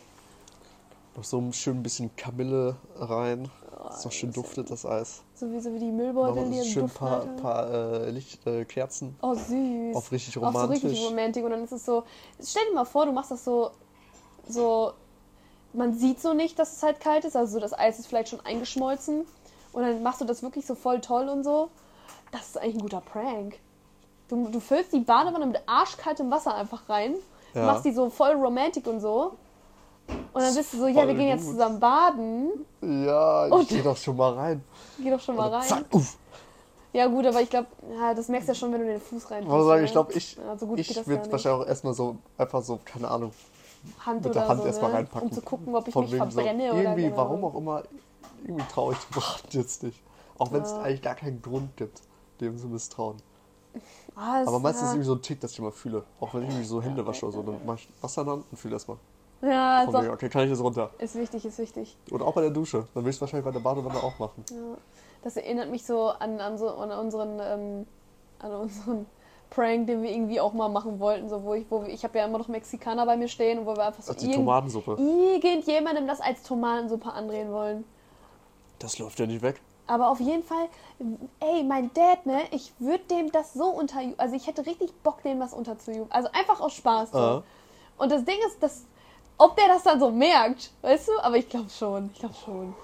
[1.16, 3.50] Noch so ein schön bisschen Kamille rein.
[3.90, 5.24] Dass noch schön duftet, das Eis.
[5.34, 8.64] So wie, so wie die Müllbeutel, die so schön ein paar, paar äh, Licht, äh,
[8.64, 9.16] Kerzen.
[9.22, 9.96] Oh, süß.
[9.96, 11.10] Auf richtig Auch so richtig romantisch.
[11.10, 11.44] romantisch.
[11.44, 12.04] Und dann ist es so,
[12.42, 13.72] stell dir mal vor, du machst das so,
[14.48, 14.94] so,
[15.74, 17.36] man sieht so nicht, dass es halt kalt ist.
[17.36, 19.26] Also so das Eis ist vielleicht schon eingeschmolzen.
[19.74, 21.70] Und dann machst du das wirklich so voll toll und so.
[22.32, 23.58] Das ist eigentlich ein guter Prank.
[24.28, 27.16] Du, du füllst die Badewanne mit arschkaltem Wasser einfach rein.
[27.56, 27.66] Ja.
[27.66, 29.34] Machst die so voll romantic und so.
[30.34, 31.54] Und dann bist du so, ja, wir gehen jetzt gut.
[31.54, 32.50] zusammen baden.
[32.82, 34.64] Ja, ich Und- geh doch schon mal rein.
[35.02, 35.64] Geh doch schon mal rein.
[35.68, 36.18] Zack, uff.
[36.92, 37.68] Ja, gut, aber ich glaube,
[38.00, 39.92] ja, das merkst du ja schon, wenn du den Fuß rein Ich muss sagen, ich
[39.92, 43.32] glaube, ich, ja, so ich würde wahrscheinlich auch erstmal so, einfach so, keine Ahnung,
[44.06, 44.98] Hand mit der Hand so, erstmal ne?
[44.98, 45.30] reinpacken.
[45.30, 47.18] Um zu gucken, ob ich Von mich verbrenne so, oder Irgendwie, genau.
[47.18, 47.84] warum auch immer,
[48.44, 50.02] irgendwie traue ich dem Rad jetzt nicht.
[50.40, 50.82] Auch wenn es Ja.
[50.82, 52.02] eigentlich gar keinen Grund gibt,
[52.42, 53.18] dem zu misstrauen.
[54.16, 54.94] Ah, Aber meistens ist ja.
[54.96, 56.04] irgendwie so ein Tick, dass ich immer fühle.
[56.20, 58.58] Auch wenn ich irgendwie so Hände wasche oder so, dann mach ich Wasser dann und
[58.58, 58.98] fühle erstmal.
[59.42, 60.90] Ja, wegen, okay, kann ich jetzt runter?
[60.98, 61.98] Ist wichtig, ist wichtig.
[62.12, 62.88] Und auch bei der Dusche.
[62.94, 64.44] Dann will ich es wahrscheinlich bei der Badewanne auch machen.
[64.50, 64.78] Ja.
[65.24, 67.86] Das erinnert mich so an, an, so, an unseren ähm,
[68.40, 69.06] an unseren
[69.50, 71.30] Prank, den wir irgendwie auch mal machen wollten.
[71.30, 73.66] So, wo ich, wo wir, ich habe ja immer noch Mexikaner bei mir stehen und
[73.66, 74.98] wo wir einfach so Als die irgend, Tomatensuppe.
[75.00, 77.84] irgendjemandem das als Tomatensuppe andrehen wollen.
[78.78, 79.60] Das läuft ja nicht weg.
[79.88, 80.68] Aber auf jeden Fall,
[81.40, 85.24] ey, mein Dad, ne, ich würde dem das so unter, also ich hätte richtig Bock,
[85.24, 86.12] dem was unterzujubeln.
[86.12, 87.12] Also einfach aus Spaß.
[87.12, 87.18] So.
[87.18, 87.44] Ah.
[87.98, 88.86] Und das Ding ist, dass,
[89.40, 91.12] ob der das dann so merkt, weißt du?
[91.24, 92.76] Aber ich glaube schon, ich glaube schon.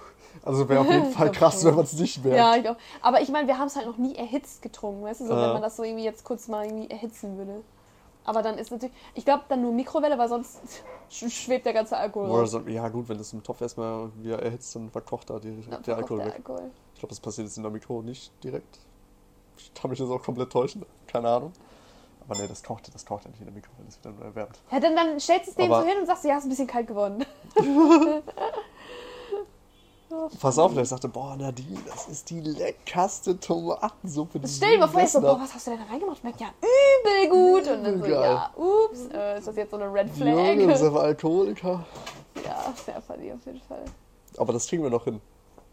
[0.43, 1.69] Also wäre auf jeden Fall krass, schon.
[1.69, 2.37] wenn man es nicht merkt.
[2.37, 2.79] Ja, ich glaube.
[3.01, 5.27] Aber ich meine, wir haben es halt noch nie erhitzt getrunken, weißt du?
[5.27, 5.41] So, Ah.
[5.47, 7.61] wenn man das so irgendwie jetzt kurz mal irgendwie erhitzen würde.
[8.25, 10.59] Aber dann ist natürlich, ich glaube dann nur Mikrowelle, weil sonst
[11.11, 14.41] sch- schwebt der ganze Alkohol Oder so, ja gut, wenn das im Topf erstmal wieder
[14.41, 16.35] erhitzt, dann verkocht da die, Dann der Alkohol der weg.
[16.37, 16.71] Alkohol.
[16.95, 18.79] Ich glaube, das passiert jetzt in der Mikro nicht direkt.
[19.57, 20.83] Ich kann mich jetzt auch komplett täuschen.
[21.07, 21.53] Keine Ahnung.
[22.27, 24.25] Aber nee, das kocht, das kocht ja nicht in der Mikrowelle, das wird dann nur
[24.25, 24.59] erwärmt.
[24.71, 26.67] Ja, dann, dann stellst du es dem so hin und sagst, ja, ist ein bisschen
[26.67, 27.23] kalt geworden.
[30.39, 34.87] Pass auf, ich sagte, boah, Nadine, das ist die leckerste Tomatensuppe, die Stell dir mal
[34.87, 36.19] vor, ich so, boah, was hast du denn da reingemacht?
[36.19, 37.67] Schmeckt ja übel gut.
[37.67, 38.11] Und dann so, geil.
[38.21, 40.27] ja, ups, äh, ist das jetzt so eine Red Flag?
[40.27, 41.85] Junge, bist einfach Alkoholiker.
[42.45, 43.83] ja, sehr funny auf jeden Fall.
[44.37, 45.19] Aber das kriegen wir noch hin.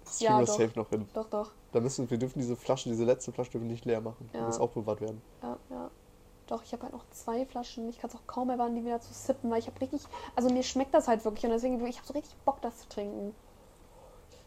[0.04, 0.52] Das kriegen Ja, wir doch.
[0.54, 1.08] safe noch hin.
[1.14, 1.50] Doch, doch.
[1.72, 4.28] Da müssen wir dürfen diese Flasche, diese letzte Flasche dürfen nicht leer machen.
[4.32, 4.44] Die Ja.
[4.46, 5.22] muss aufbewahrt werden.
[5.42, 5.90] Ja, ja.
[6.52, 7.88] Doch, ich habe halt noch zwei Flaschen.
[7.88, 10.02] Ich kann es auch kaum erwarten, die wieder zu sippen, weil ich habe richtig,
[10.36, 12.88] also mir schmeckt das halt wirklich und deswegen, ich habe so richtig Bock, das zu
[12.90, 13.34] trinken.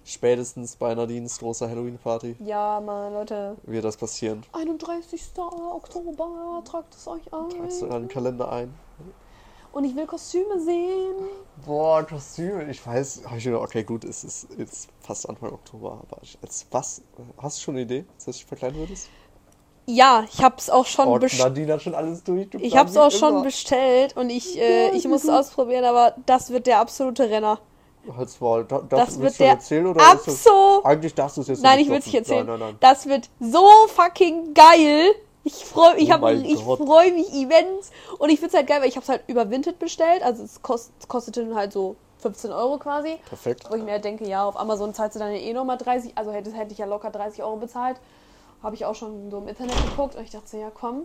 [0.03, 3.57] Spätestens bei Nadines großer Halloween-Party Ja, Mann, Leute.
[3.63, 4.43] wird das passieren.
[4.51, 5.19] 31.
[5.39, 8.01] Oktober, tragt es euch Tragst du in ein.
[8.03, 8.71] den Kalender ein.
[9.71, 11.15] Und ich will Kostüme sehen.
[11.65, 12.69] Boah, Kostüme.
[12.69, 16.67] Ich weiß, hab ich gedacht, okay, gut, es ist jetzt fast Anfang Oktober, aber als
[16.69, 17.01] was?
[17.39, 19.09] Hast du schon eine Idee, dass du dich verkleiden würdest?
[19.87, 21.49] Ja, ich hab's auch schon Oh, bestellt.
[21.49, 22.65] Nadine hat schon alles durchgeplant.
[22.65, 23.43] Ich hab's auch schon immer.
[23.43, 27.59] bestellt und ich, äh, ich muss es ausprobieren, aber das wird der absolute Renner.
[28.17, 28.65] Halt's Maul.
[28.65, 30.47] Da, Das das wird du der erzählen oder ist das.
[30.83, 32.19] Eigentlich darfst du es jetzt Nein, nicht ich will's droppen.
[32.19, 32.45] nicht erzählen.
[32.47, 32.77] Nein, nein, nein.
[32.79, 35.11] Das wird so fucking geil.
[35.43, 37.91] Ich freue ich Oh hab, ich freu mich immens.
[38.17, 40.23] Und ich find's halt geil, weil ich hab's halt über Vinted bestellt.
[40.23, 43.17] Also es kost, kostete halt so 15 Euro quasi.
[43.29, 43.65] Perfekt.
[43.69, 46.13] Wo ich mir halt denke, ja, auf Amazon zahlst du dann eh nochmal 30.
[46.15, 47.97] Also hätte, hätte ich ja locker 30 Euro bezahlt.
[48.63, 50.15] Habe ich auch schon so im Internet geguckt.
[50.15, 51.03] Und ich dachte so, ja komm.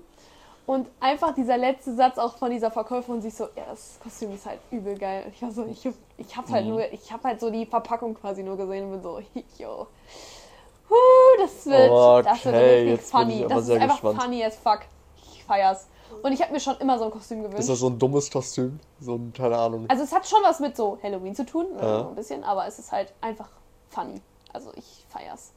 [0.66, 4.46] Und einfach dieser letzte Satz auch von dieser Verkäuferin, sich so, ja, das Kostüm ist
[4.46, 5.24] halt übel geil.
[5.26, 6.70] Und ich war so, ich, ich habe halt Mhm.
[6.70, 9.20] nur, ich habe halt so die Verpackung quasi nur gesehen und bin so,
[9.58, 9.86] yo.
[10.88, 10.94] Huh,
[11.38, 11.90] das wird,
[12.26, 13.46] das wird Okay, richtig funny.
[13.48, 14.22] Das ist einfach gespannt.
[14.22, 14.80] funny as fuck.
[15.32, 15.86] Ich feier's.
[16.22, 17.60] Und ich habe mir schon immer so ein Kostüm gewünscht.
[17.60, 18.80] Ist das so ein dummes Kostüm?
[19.00, 19.86] So ein, keine Ahnung.
[19.88, 22.02] Also es hat schon was mit so Halloween zu tun, Ja.
[22.02, 23.48] so ein bisschen, aber es ist halt einfach
[23.88, 24.20] funny.
[24.52, 25.52] Also ich feier's.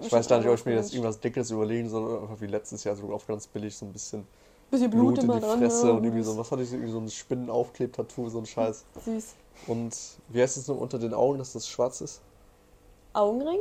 [0.00, 2.46] Ich schon weiß gar nicht, ob ich mir jetzt irgendwas Dickes überlegen soll, einfach wie
[2.46, 4.26] letztes Jahr so auf ganz billig so ein bisschen
[4.72, 5.58] bisschen Blut, Blut, in die dran.
[5.60, 5.92] Fresse ja.
[5.92, 8.84] und irgendwie so, was hatte ich, so, irgendwie so ein Spinnenaufkleb-Tattoo, so ein Scheiß.
[9.04, 9.34] Süß.
[9.68, 9.96] Und
[10.28, 12.20] wie heißt es nur unter den Augen, dass das schwarz ist?
[13.12, 13.60] Augenringe?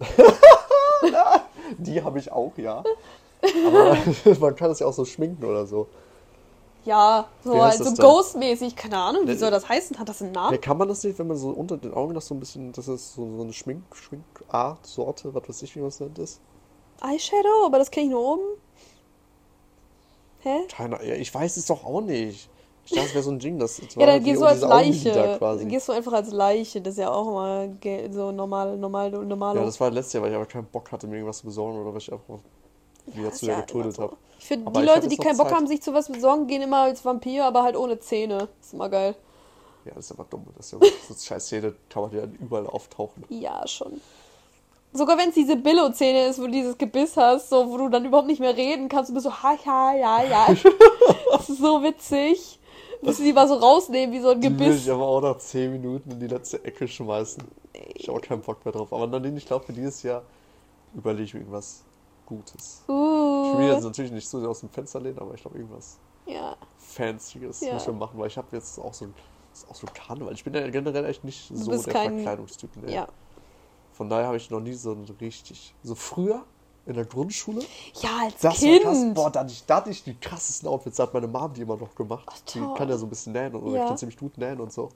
[1.78, 2.82] Die habe ich auch, ja.
[3.66, 3.96] Aber
[4.40, 5.88] man kann es ja auch so schminken oder so.
[6.84, 8.06] Ja, so Wie heißt so das denn?
[8.06, 9.98] Ghost-mäßig, keine Ahnung, wie soll das heißen?
[9.98, 10.58] Hat das einen Ja, Namen?
[10.58, 12.88] kann man das nicht, wenn man so unter den Augen das so ein bisschen, das
[12.88, 16.40] ist so, so eine Schmink, Schminkart, Sorte, was weiß ich, wie man es nennt ist?
[17.02, 18.42] Eyeshadow, aber das kenne ich nur oben.
[20.44, 20.58] Hä?
[20.68, 22.48] Keine ja, ich weiß es doch auch nicht.
[22.84, 25.36] Ich dachte, es wäre so ein Ding, das Ja, dann gehst du als Leiche.
[25.38, 25.60] quasi.
[25.62, 26.80] Dann gehst du einfach als Leiche.
[26.80, 29.56] Das ist ja auch mal ge- so normal, normal, normal.
[29.56, 31.78] Ja, das war letztes Jahr, weil ich aber keinen Bock hatte, mir irgendwas zu besorgen
[31.78, 32.40] oder weil ich einfach
[33.06, 34.16] wieder ist zu sehr ja getrödelt immer habe.
[34.38, 35.56] Ich finde, die Leute, die keinen Bock Zeit.
[35.56, 38.48] haben, sich zu was besorgen, gehen immer als Vampir, aber halt ohne Zähne.
[38.60, 39.14] ist immer geil.
[39.84, 40.46] Ja, das ist aber dumm.
[40.56, 40.78] Das ist ja
[41.08, 43.24] so scheiß Szene, kann man ja überall auftauchen.
[43.28, 44.00] Ja, schon.
[44.92, 48.04] Sogar wenn es diese Billo-Szene ist, wo du dieses Gebiss hast, so, wo du dann
[48.04, 50.46] überhaupt nicht mehr reden kannst, du bist so, ha, ja, ja, ja.
[51.32, 52.58] das ist so witzig.
[53.00, 54.82] Musst du die mal so rausnehmen, wie so ein Die will Gebiss.
[54.84, 57.42] ich aber auch nach 10 Minuten in die letzte Ecke schmeißen.
[57.94, 58.92] Ich habe auch keinen Bock mehr drauf.
[58.92, 60.22] Aber Nadine, ich glaube, für dieses Jahr
[60.94, 61.82] überlege ich mir irgendwas
[62.26, 62.82] Gutes.
[62.84, 65.58] Ich will jetzt Uh, natürlich nicht so sehr aus dem Fenster lehnen, aber ich glaube,
[65.58, 66.56] irgendwas ja.
[66.78, 67.74] Fancyes Ja.
[67.74, 69.14] muss ich machen, weil ich habe jetzt auch so ein,
[69.68, 70.32] auch so Karneval.
[70.32, 72.70] Ich bin ja generell echt nicht so der kein- Verkleidungstyp.
[72.76, 72.94] Nee.
[72.94, 73.08] Ja.
[73.92, 75.74] Von daher habe ich noch nie so ein richtig.
[75.82, 76.44] So früher
[76.86, 77.60] in der Grundschule,
[78.00, 78.98] Ja, als das war krass.
[78.98, 79.14] Kind.
[79.14, 81.60] Boah, da hatte, ich, da hatte ich die krassesten Outfits, da hat meine Mom die
[81.60, 82.54] immer noch gemacht.
[82.54, 82.74] die toll.
[82.74, 83.86] kann ja so ein bisschen nähen und oder Ja.
[83.88, 84.88] kann ziemlich gut nähen und so.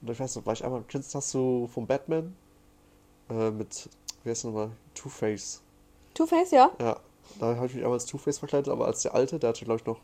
[0.00, 2.36] Und ich weiß noch, war ich einmal, kennst hast du vom Batman
[3.30, 3.88] äh, mit,
[4.24, 5.62] wie heißt nochmal, Two-Face.
[6.14, 6.70] Two-Face, ja?
[6.80, 6.96] Ja,
[7.40, 9.80] da habe ich mich einmal als Two-Face verkleidet, aber als der alte, der hatte glaube
[9.80, 9.98] ich noch,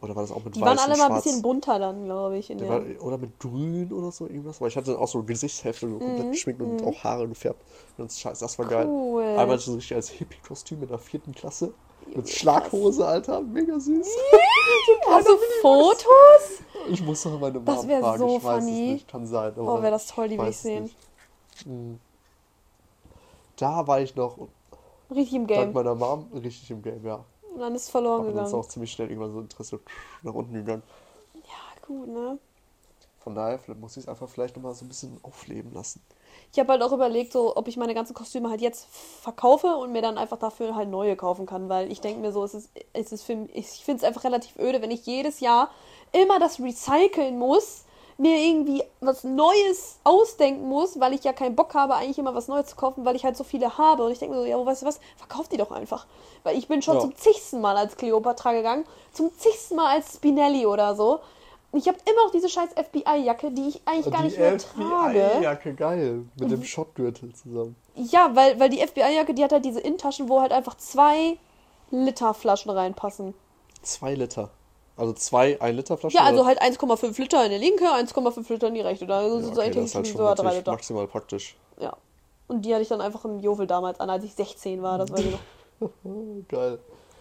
[0.00, 2.04] oder war das auch mit Die weiß waren alle und mal ein bisschen bunter dann,
[2.06, 2.48] glaube ich.
[2.48, 4.56] Der war, oder mit grün oder so irgendwas.
[4.58, 7.62] Aber ich hatte dann auch so Gesichtshälfte so komplett Mhm, geschminkt und auch Haare gefärbt.
[7.96, 8.86] Ganz scheiße, das war geil.
[8.88, 9.22] Cool.
[9.22, 11.72] Einmal so richtig als Hippie-Kostüm in der vierten Klasse.
[12.16, 13.42] Mit Schlaghose, Alter.
[13.42, 14.08] Mega süß.
[15.08, 16.62] Hast du Fotos?
[16.90, 18.18] Ich muss noch meine Mom Das wär fragen.
[18.18, 18.72] so ich weiß funny.
[18.86, 19.08] es nicht.
[19.08, 19.52] Kann sein.
[19.56, 20.82] Oh, wäre das toll, die will ich sehen.
[20.82, 20.96] nicht.
[21.64, 22.00] Mhm.
[23.54, 24.36] Da war ich noch
[25.12, 25.72] Richtig im dank Game.
[25.72, 27.24] meiner Mom richtig im Game, ja.
[27.54, 28.64] Und dann ist es verloren Aber dann ist gegangen.
[28.64, 29.80] auch ziemlich schnell irgendwann so Interesse
[30.22, 30.82] nach unten gegangen.
[31.34, 32.38] Ja, gut, ne?
[33.20, 36.02] Von daher muss ich es einfach vielleicht nochmal so ein bisschen aufleben lassen.
[36.52, 39.92] Ich habe halt auch überlegt, so, ob ich meine ganzen Kostüme halt jetzt verkaufe und
[39.92, 42.70] mir dann einfach dafür halt neue kaufen kann, weil ich denke mir so, es ist,
[42.92, 45.70] es ist für mich, ich finde es einfach relativ öde, wenn ich jedes Jahr
[46.12, 47.84] immer das recyceln muss,
[48.18, 52.48] mir irgendwie was Neues ausdenken muss, weil ich ja keinen Bock habe, eigentlich immer was
[52.48, 54.04] Neues zu kaufen, weil ich halt so viele habe.
[54.04, 56.06] Und ich denke mir so, ja, weißt du was, verkauf die doch einfach.
[56.42, 57.00] Weil ich bin schon Ja.
[57.00, 61.20] zum zigsten Mal als Cleopatra gegangen, zum zigsten Mal als Spinelli oder so.
[61.70, 65.30] Und ich habe immer noch diese scheiß FBI-Jacke, die ich eigentlich gar nicht mehr trage.
[65.40, 66.26] Jacke, geil.
[66.38, 67.76] Mit dem Schottgürtel zusammen.
[67.94, 71.38] Ja, weil, weil die FBI-Jacke, die hat halt diese Innentaschen, wo halt einfach zwei
[71.90, 73.32] Liter Flaschen reinpassen.
[73.80, 74.50] Zwei Liter.
[75.02, 76.16] Also zwei 1 Liter Flaschen?
[76.16, 76.48] Ja, also oder?
[76.48, 79.04] halt 1,5 Liter in die linke, 1,5 Liter in die rechte.
[79.04, 80.70] Da Ja, sind okay, so eigentlich das ist halt schon sogar 3 natürlich Liter.
[80.70, 81.56] maximal praktisch.
[81.80, 81.96] Ja.
[82.46, 84.98] Und die hatte ich dann einfach im Jovel damals an, als ich 16 war.
[84.98, 85.90] Das war noch
[86.48, 86.78] Geil.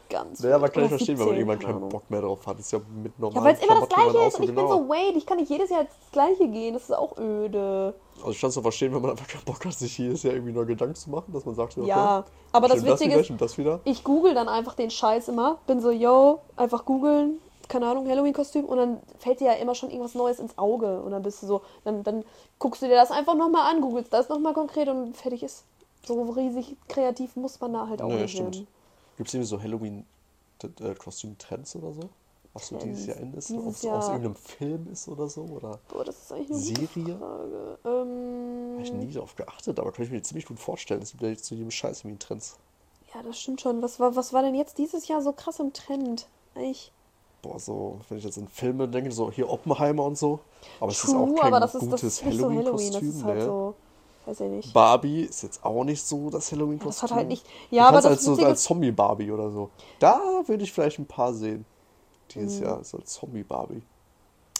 [0.09, 0.41] ganz.
[0.41, 0.73] Naja, aber wild.
[0.73, 1.89] kann ich Oder verstehen, wenn man 17, irgendwann keine keinen.
[1.89, 2.59] Bock mehr drauf hat.
[2.59, 4.61] Ist ja mit Ja, normalen weil es immer das Gleiche ist und ich genau.
[4.61, 6.73] bin so, wait, ich kann nicht jedes Jahr das Gleiche gehen.
[6.75, 7.95] Das ist auch öde.
[8.19, 10.36] Also ich kann es so verstehen, wenn man einfach keinen Bock hat, sich jedes Jahr
[10.36, 13.21] irgendwie nur Gedanken zu machen, dass man sagt, okay, Ja, aber das das Witzige wieder,
[13.21, 13.79] ist, das wieder.
[13.86, 15.57] ich google dann einfach den Scheiß immer.
[15.65, 17.39] Bin so, yo, einfach googeln,
[17.72, 18.65] keine Ahnung, Halloween-Kostüm.
[18.65, 21.01] Und dann fällt dir ja immer schon irgendwas Neues ins Auge.
[21.01, 22.26] Und dann bist du so, dann, dann
[22.59, 25.63] guckst du dir das einfach nochmal an, googelst das nochmal konkret und fertig ist.
[26.05, 28.55] So riesig kreativ muss man da halt auch Ja, nicht stimmt.
[28.55, 28.67] werden.
[29.17, 32.01] Gibt es irgendwie so Halloween-Kostüm-Trends oder so?
[32.53, 33.49] Was so dieses Jahr in ist?
[33.51, 35.43] Ob es aus irgendeinem Film ist oder so?
[35.43, 37.17] Oder Boah, das ist eigentlich eine Serie?
[37.17, 37.78] Frage.
[37.86, 41.01] Ähm, habe ich nie darauf geachtet, aber kann ich mir ziemlich gut vorstellen.
[41.01, 42.57] Es gibt ja jetzt zu jedem Scheiß irgendwie Trends.
[43.15, 43.82] ja, das stimmt schon.
[43.82, 46.28] Was war, was war denn jetzt dieses Jahr so krass im Trend?
[46.55, 46.91] Eigentlich.
[47.41, 50.39] Boah, so, wenn ich jetzt an Filme denke, so hier Oppenheimer und so.
[50.79, 52.65] Aber es ist auch kein aber das ist, gutes das nicht so Halloween.
[52.65, 53.45] Das Halloween-Kostüm, ist halt ne?
[53.45, 53.73] so,
[54.25, 54.73] weiß ich nicht.
[54.73, 56.89] Barbie ist jetzt auch nicht so das Halloween-Kostüm.
[56.89, 57.45] Das hat halt nicht.
[57.71, 59.69] Ja, aber das als, so, als Zombie-Barbie oder so.
[59.99, 61.65] Da würde ich vielleicht ein paar sehen.
[62.33, 62.65] Dieses Mhm.
[62.65, 63.81] Jahr, so als Zombie-Barbie.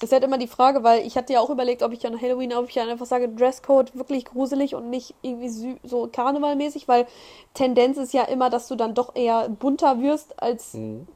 [0.02, 2.54] ist halt immer die Frage, weil ich hatte ja auch überlegt, ob ich an Halloween,
[2.56, 7.06] ob ich dann einfach sage, Dresscode wirklich gruselig und nicht irgendwie so karnevalmäßig, weil
[7.54, 11.08] Tendenz ist ja immer, dass du dann doch eher bunter wirst, als, Mhm.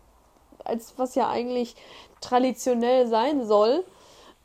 [0.66, 1.76] Als was ja eigentlich
[2.22, 3.84] traditionell sein soll.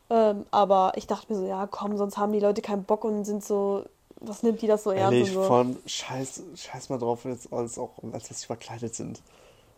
[0.09, 3.23] Ähm, aber ich dachte mir so, ja komm, sonst haben die Leute keinen Bock und
[3.23, 3.83] sind so,
[4.19, 5.43] was nimmt die das so ernst Ehrlich, so.
[5.43, 9.21] von scheiß, scheiß mal drauf, jetzt als auch, als dass sie verkleidet sind.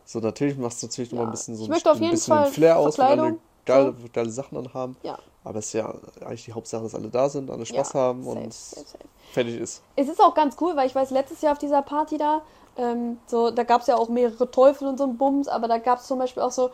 [0.06, 1.22] So, natürlich machst du natürlich Ja.
[1.22, 4.98] ein bisschen so ein, ein bisschen Fall Flair aus, wenn alle geile, geile Sachen anhaben.
[5.04, 5.18] Ja.
[5.44, 8.24] Aber es ist ja eigentlich die Hauptsache, dass alle da sind, alle Spaß ja, haben
[8.24, 9.04] safe, und safe, safe.
[9.34, 9.82] fertig ist.
[9.96, 12.42] Es ist auch ganz cool, weil ich weiß, letztes Jahr auf dieser Party da,
[12.78, 15.78] ähm, so, da gab es ja auch mehrere Teufel und so ein Bums, aber da
[15.78, 16.72] gab es zum Beispiel auch so,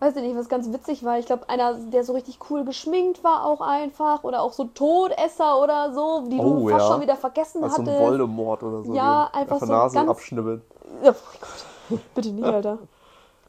[0.00, 1.18] weiß ich nicht, was ganz witzig war.
[1.18, 4.22] Ich glaube, einer, der so richtig cool geschminkt war, auch einfach.
[4.24, 6.92] Oder auch so Todesser oder so, die du Oh, fast ja.
[6.92, 8.02] schon wieder vergessen Also ein hattest.
[8.02, 8.94] Voldemort oder so.
[8.94, 10.62] Ja, einfach so Nase ganz- abschnibbeln.
[11.02, 12.00] Ja, oh Gott.
[12.14, 12.78] Bitte nicht, Alter.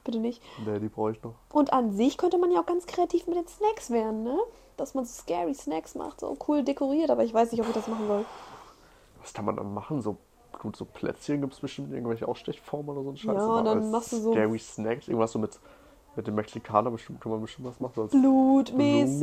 [0.04, 0.42] Bitte nicht.
[0.66, 1.34] Nee, die brauche ich noch.
[1.52, 4.38] Und an sich könnte man ja auch ganz kreativ mit den Snacks werden, ne?
[4.78, 7.74] Dass man so scary Snacks macht, so cool dekoriert, aber ich weiß nicht, ob ich
[7.74, 8.26] das machen soll.
[9.22, 10.02] Was kann man dann machen?
[10.02, 10.18] So,
[10.60, 13.36] gut, so Plätzchen gibt es bestimmt irgendwelche Ausstechformen oder so ein Scheiß.
[13.36, 15.60] Ja, und dann machst du so- Scary Snacks, irgendwas so mit,
[16.16, 18.08] mit dem Mexikaner bestimmt, kann man bestimmt was machen.
[18.10, 19.20] So Blutmäßig.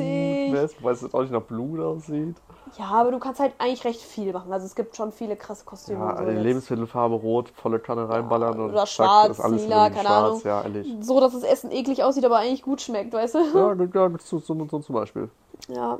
[0.50, 2.36] Blutmäßig, weil es jetzt auch nicht nach Blut aussieht.
[2.78, 4.52] Ja, aber du kannst halt eigentlich recht viel machen.
[4.52, 5.98] Also es gibt schon viele krasse Kostüme.
[5.98, 6.30] Ja, und so.
[6.30, 10.40] Lebensmittelfarbe rot, volle Kanne reinballern und oder zack, schwarz, ist alles lila, keine schwarz, Ahnung.
[10.44, 10.94] ja, ehrlich.
[11.00, 13.38] So, dass das Essen eklig aussieht, aber eigentlich gut schmeckt, weißt du?
[13.54, 15.28] Ja, ja, so, so, so zum Beispiel.
[15.68, 15.98] Ja.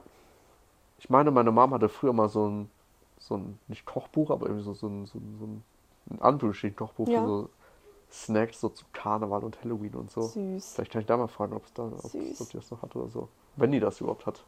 [0.98, 2.70] Ich meine, meine Mom hatte früher mal so ein,
[3.28, 5.62] so ein nicht Kochbuch, aber irgendwie so, so ein, so ein, so ein
[6.10, 7.20] in Anführungsstrichen Kochbuch Ja.
[7.20, 7.48] für so
[8.10, 10.20] Snacks, so zu Karneval und Halloween und so.
[10.20, 10.72] Süß.
[10.74, 13.08] Vielleicht kann ich da mal fragen, ob es da, ob, die das noch hat oder
[13.08, 13.28] so.
[13.56, 14.42] Wenn die das überhaupt hat.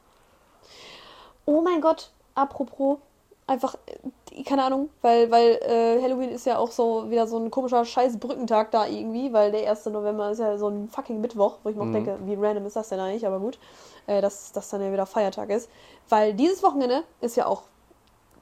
[1.47, 2.99] Oh mein Gott, apropos,
[3.47, 7.51] einfach, äh, keine Ahnung, weil, weil äh, Halloween ist ja auch so wieder so ein
[7.51, 9.91] komischer scheiß Brückentag da irgendwie, weil der 1.
[9.91, 11.93] November ist ja so ein fucking Mittwoch, wo ich mir auch Mhm.
[11.93, 13.59] denke, wie random ist das denn eigentlich, aber gut,
[14.07, 15.68] äh, dass das dann ja wieder Feiertag ist.
[16.09, 17.62] Weil dieses Wochenende ist ja auch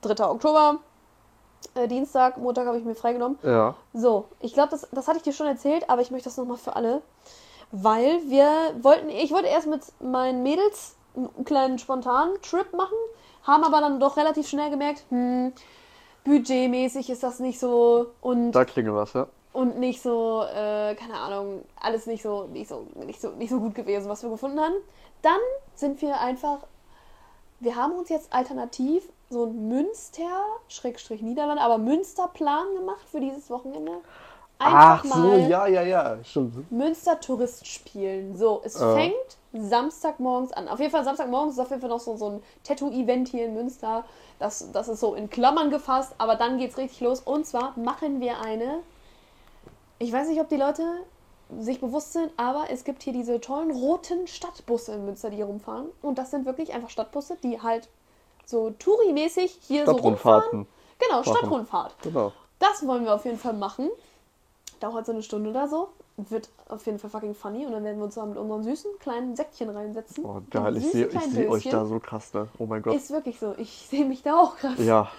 [0.02, 0.24] 3.
[0.28, 0.78] Oktober,
[1.74, 3.38] äh, Dienstag, Montag habe ich mir freigenommen.
[3.42, 3.74] Ja.
[3.94, 6.58] So, ich glaube, das, das hatte ich dir schon erzählt, aber ich möchte das nochmal
[6.58, 7.02] für alle.
[7.70, 8.48] Weil wir
[8.82, 12.96] wollten, ich wollte erst mit meinen Mädels einen kleinen spontanen Trip machen,
[13.44, 15.52] haben aber dann doch relativ schnell gemerkt, hm,
[16.24, 19.26] budgetmäßig ist das nicht so und, Da klingelt was, ja.
[19.52, 23.58] und nicht so, äh, keine Ahnung, alles nicht so, nicht so, nicht so, nicht so
[23.58, 24.74] gut gewesen, was wir gefunden haben.
[25.22, 25.40] Dann
[25.74, 26.58] sind wir einfach,
[27.60, 33.50] wir haben uns jetzt alternativ so ein Münster, Schrägstrich Niederlande, aber Münsterplan gemacht für dieses
[33.50, 33.92] Wochenende.
[34.58, 36.16] Ach so, ja, ja, ja.
[36.22, 36.70] Stimmt.
[36.70, 38.36] Münster Tourist spielen.
[38.36, 38.94] So, es Äh.
[38.94, 40.68] fängt Samstagmorgens an.
[40.68, 43.54] Auf jeden Fall Samstagmorgens ist auf jeden Fall noch so, so ein Tattoo-Event hier in
[43.54, 44.04] Münster.
[44.38, 47.20] Das, das ist so in Klammern gefasst, aber dann geht's richtig los.
[47.20, 48.78] Und zwar machen wir eine.
[49.98, 50.84] Ich weiß nicht, ob die Leute
[51.58, 55.44] sich bewusst sind, aber es gibt hier diese tollen roten Stadtbusse in Münster, die hier
[55.46, 55.86] rumfahren.
[56.00, 57.88] Und das sind wirklich einfach Stadtbusse, die halt
[58.46, 60.66] so Touri-mäßig hier so rumfahren.
[60.98, 61.22] Genau.
[61.22, 61.94] Stadtrundfahrt.
[62.02, 62.32] Genau.
[62.58, 63.90] Das wollen wir auf jeden Fall machen.
[64.80, 65.88] Dauert so eine Stunde oder so.
[66.16, 67.66] Wird auf jeden Fall fucking funny.
[67.66, 70.24] Und dann werden wir uns da mit unseren süßen kleinen Säckchen reinsetzen.
[70.24, 70.76] Oh, geil.
[70.76, 72.48] Ich sehe seh euch da so krass, ne?
[72.58, 72.94] Oh mein Gott.
[72.94, 73.54] Ist wirklich so.
[73.56, 74.82] Ich sehe mich da auch gerade.
[74.82, 75.10] Ja.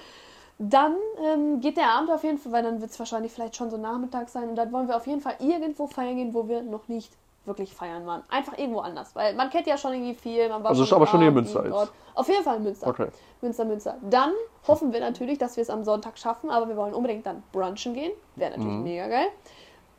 [0.59, 3.71] Dann ähm, geht der Abend auf jeden Fall, weil dann wird es wahrscheinlich vielleicht schon
[3.71, 4.49] so Nachmittag sein.
[4.49, 7.11] Und dann wollen wir auf jeden Fall irgendwo feiern gehen, wo wir noch nicht
[7.46, 8.24] wirklich feiern waren.
[8.30, 9.16] Einfach irgendwo anders.
[9.16, 10.48] Weil man kennt ja schon irgendwie viel.
[10.50, 11.91] Man war Also schon aber schon hier Münster jetzt.
[12.16, 12.88] Auf jeden Fall Münster.
[12.88, 13.08] Okay.
[13.41, 13.98] Münster, Münster.
[14.10, 14.32] Dann
[14.68, 17.94] hoffen wir natürlich, dass wir es am Sonntag schaffen, aber wir wollen unbedingt dann brunchen
[17.94, 18.12] gehen.
[18.36, 18.84] Wäre natürlich Mhm.
[18.84, 19.28] mega geil.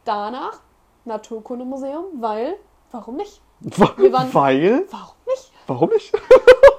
[0.04, 0.60] Danach
[1.04, 2.56] Naturkundemuseum, weil,
[2.90, 3.40] warum nicht?
[3.60, 4.84] Wir waren- Weil?
[4.90, 5.52] Warum nicht?
[5.66, 6.12] Warum nicht?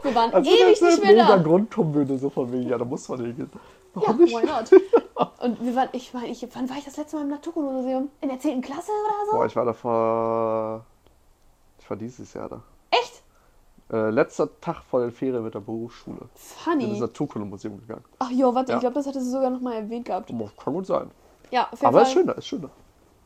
[0.04, 1.38] Wir waren Also ewig nicht ist mehr da.
[1.38, 3.50] Grund kommen würde, so von wegen, ja, da muss man hingehen.
[3.96, 4.36] Ja, Warum nicht?
[4.36, 4.72] why not?
[5.42, 8.10] Und wir waren, ich meine, ich, wann war ich das letzte Mal im Naturkundemuseum?
[8.22, 8.62] In der 10.
[8.62, 9.38] Klasse oder so?
[9.38, 10.86] Boah, ich war da vor.
[11.80, 12.62] Ich war dieses Jahr da.
[12.92, 13.22] Echt?
[13.92, 16.18] Äh, letzter Tag vor den Ferien mit der Berufsschule.
[16.18, 17.00] In das Funny.
[17.00, 18.04] Naturkundemuseum gegangen.
[18.20, 18.78] Ach jo, warte, Ja.
[18.78, 20.36] ich glaube, das hattest du sogar noch mal erwähnt gehabt.
[20.36, 21.12] Boah, Kann gut sein.
[21.52, 22.08] Ja, auf jeden Aber Fall.
[22.08, 22.70] ist schöner, ist schöner.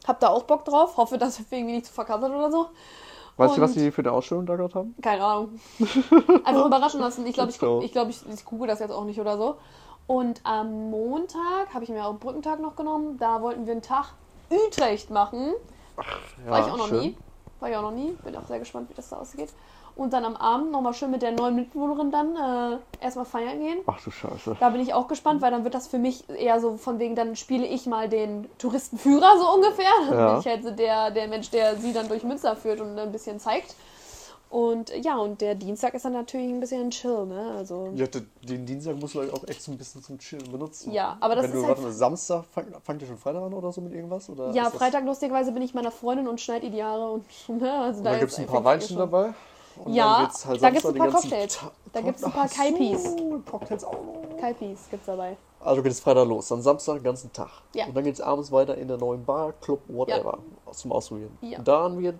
[0.05, 0.97] Hab da auch Bock drauf.
[0.97, 2.67] Hoffe, dass wir irgendwie nicht zu verkappelt oder so.
[3.37, 4.95] Weißt du, was die für eine Ausstellung da gerade haben?
[5.01, 5.59] Keine Ahnung.
[6.43, 7.25] Einfach überraschen lassen.
[7.25, 9.55] Ich glaube, ich, ich, glaub, ich, ich google das jetzt auch nicht oder so.
[10.09, 13.19] Und am Montag habe ich mir auch einen Brückentag noch genommen.
[13.19, 14.13] Da wollten wir einen Tag
[14.49, 15.53] Utrecht machen.
[16.43, 16.99] Ja, War ich auch noch schön.
[16.99, 17.17] nie.
[17.59, 18.17] War ich auch noch nie.
[18.23, 19.49] Bin auch sehr gespannt, wie das da ausgeht.
[19.95, 23.81] Und dann am Abend nochmal schön mit der neuen Mitbewohnerin dann äh, erstmal feiern gehen.
[23.85, 24.57] Ach du Scheiße.
[24.59, 27.13] Da bin ich auch gespannt, weil dann wird das für mich eher so von wegen,
[27.15, 29.91] dann spiele ich mal den Touristenführer so ungefähr.
[30.09, 30.31] Dann Ja.
[30.31, 33.11] bin ich halt so der, der Mensch, der sie dann durch Münster führt und ein
[33.11, 33.75] bisschen zeigt.
[34.49, 37.53] Und ja, und der Dienstag ist dann natürlich ein bisschen chill, ne?
[37.57, 37.91] Also.
[37.93, 38.07] Ja,
[38.41, 40.91] den Dienstag musst du auch echt so ein bisschen zum Chillen benutzen.
[40.91, 43.53] Ja, aber das Wenn ist du, halt- warte Samstag, fang- fangt ihr schon Freitag an
[43.53, 44.27] oder so mit irgendwas?
[44.27, 47.25] Oder Ja, das- Freitag lustigerweise bin ich meiner Freundin und schneide ihr die Haare und
[47.61, 49.33] ne, also Und da gibt es ein paar Weinchen dabei.
[49.85, 51.55] Und Ja, halt da gibt's Samstag ein paar Cocktails.
[51.57, 53.15] Ta- Da gibt's ein Ach paar so, Kaipis.
[53.49, 54.37] Cocktails auch noch.
[54.39, 55.37] Kalpis gibt's dabei.
[55.59, 57.49] Also geht es Freitag los, dann Samstag den ganzen Tag.
[57.75, 57.85] Ja.
[57.85, 60.39] Und dann geht es abends weiter in der neuen Bar, Club, whatever,
[60.71, 61.37] zum Ausprobieren.
[61.41, 61.59] Ja.
[61.59, 62.15] Und dann wird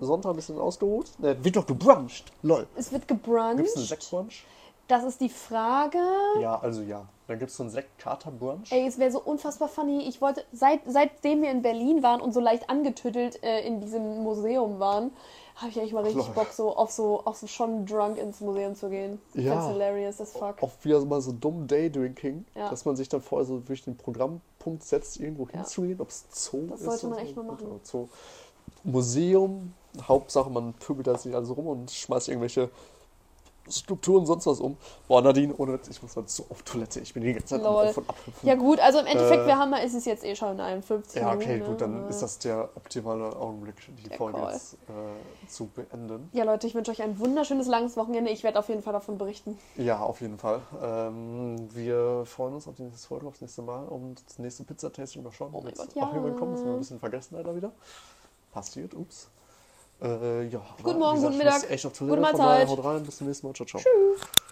[0.00, 1.06] Sonntag ein bisschen ausgeruht.
[1.18, 2.32] Ne, wird doch gebruncht.
[2.42, 2.66] Lol.
[2.76, 3.88] Es wird Gibt es einen gebruncht.
[3.88, 4.44] Sektbrunch?
[4.86, 5.98] Das ist die Frage.
[6.40, 7.06] Ja, also ja.
[7.26, 8.70] Dann gibt es so einen Sekt-Kater-Brunch.
[8.70, 10.06] Ey, es wäre so unfassbar funny.
[10.06, 14.22] Ich wollte, seit, seitdem wir in Berlin waren und so leicht angetüttelt äh, in diesem
[14.22, 15.10] Museum waren,
[15.56, 16.26] habe ich eigentlich mal richtig.
[16.34, 19.22] Bock, so auf so, auf so schon drunk ins Museum zu gehen.
[19.32, 19.54] Ja.
[19.54, 20.62] That's hilarious as fuck.
[20.62, 22.68] Auch wieder mal so dumm Daydrinking, Ja.
[22.68, 25.60] dass man sich dann vorher so durch den Programmpunkt setzt, irgendwo Ja.
[25.60, 26.84] hinzugehen, ob es Zoo Das ist.
[26.86, 27.80] sollte man echt mal machen.
[27.84, 28.08] Zoo.
[28.82, 29.72] Museum,
[30.02, 32.70] Hauptsache man pöbelt da sich alles rum und schmeißt irgendwelche
[33.66, 34.76] Strukturen, sonst was um.
[35.08, 37.00] Boah, Nadine, ohne Witz, ich muss mal so auf Toilette.
[37.00, 37.86] Ich bin die ganze Zeit am Lol.
[37.86, 38.46] Auf- und Abhüpfen.
[38.46, 41.22] Ja gut, also im Endeffekt, Äh, wir haben, ist es jetzt eh schon in 51
[41.22, 41.64] Ja, okay, ne?
[41.64, 44.52] gut, dann Äh, ist das der optimale Augenblick, die Der Folge Call.
[44.52, 46.28] jetzt äh, zu beenden.
[46.34, 48.30] Ja Leute, ich wünsche euch ein wunderschönes langes Wochenende.
[48.32, 49.56] Ich werde auf jeden Fall davon berichten.
[49.78, 50.60] Ja, auf jeden Fall.
[50.82, 55.22] Ähm, wir freuen uns auf die nächste Folge, aufs nächste Mal und das nächste Pizza-Tasting
[55.22, 55.48] mal schauen.
[55.54, 56.14] Oh mein Jetzt Gott, auch ja.
[56.14, 57.72] irgendwann kommen, das haben wir ein bisschen vergessen leider wieder.
[58.52, 59.30] Passiert, ups.
[60.04, 62.68] Äh, ja, Guten Morgen, guten gesagt, muss Mittag, echt auf gute Toilette, von daher Mahlzeit.
[62.78, 63.82] haut rein, bis zum nächsten Mal, ciao, ciao.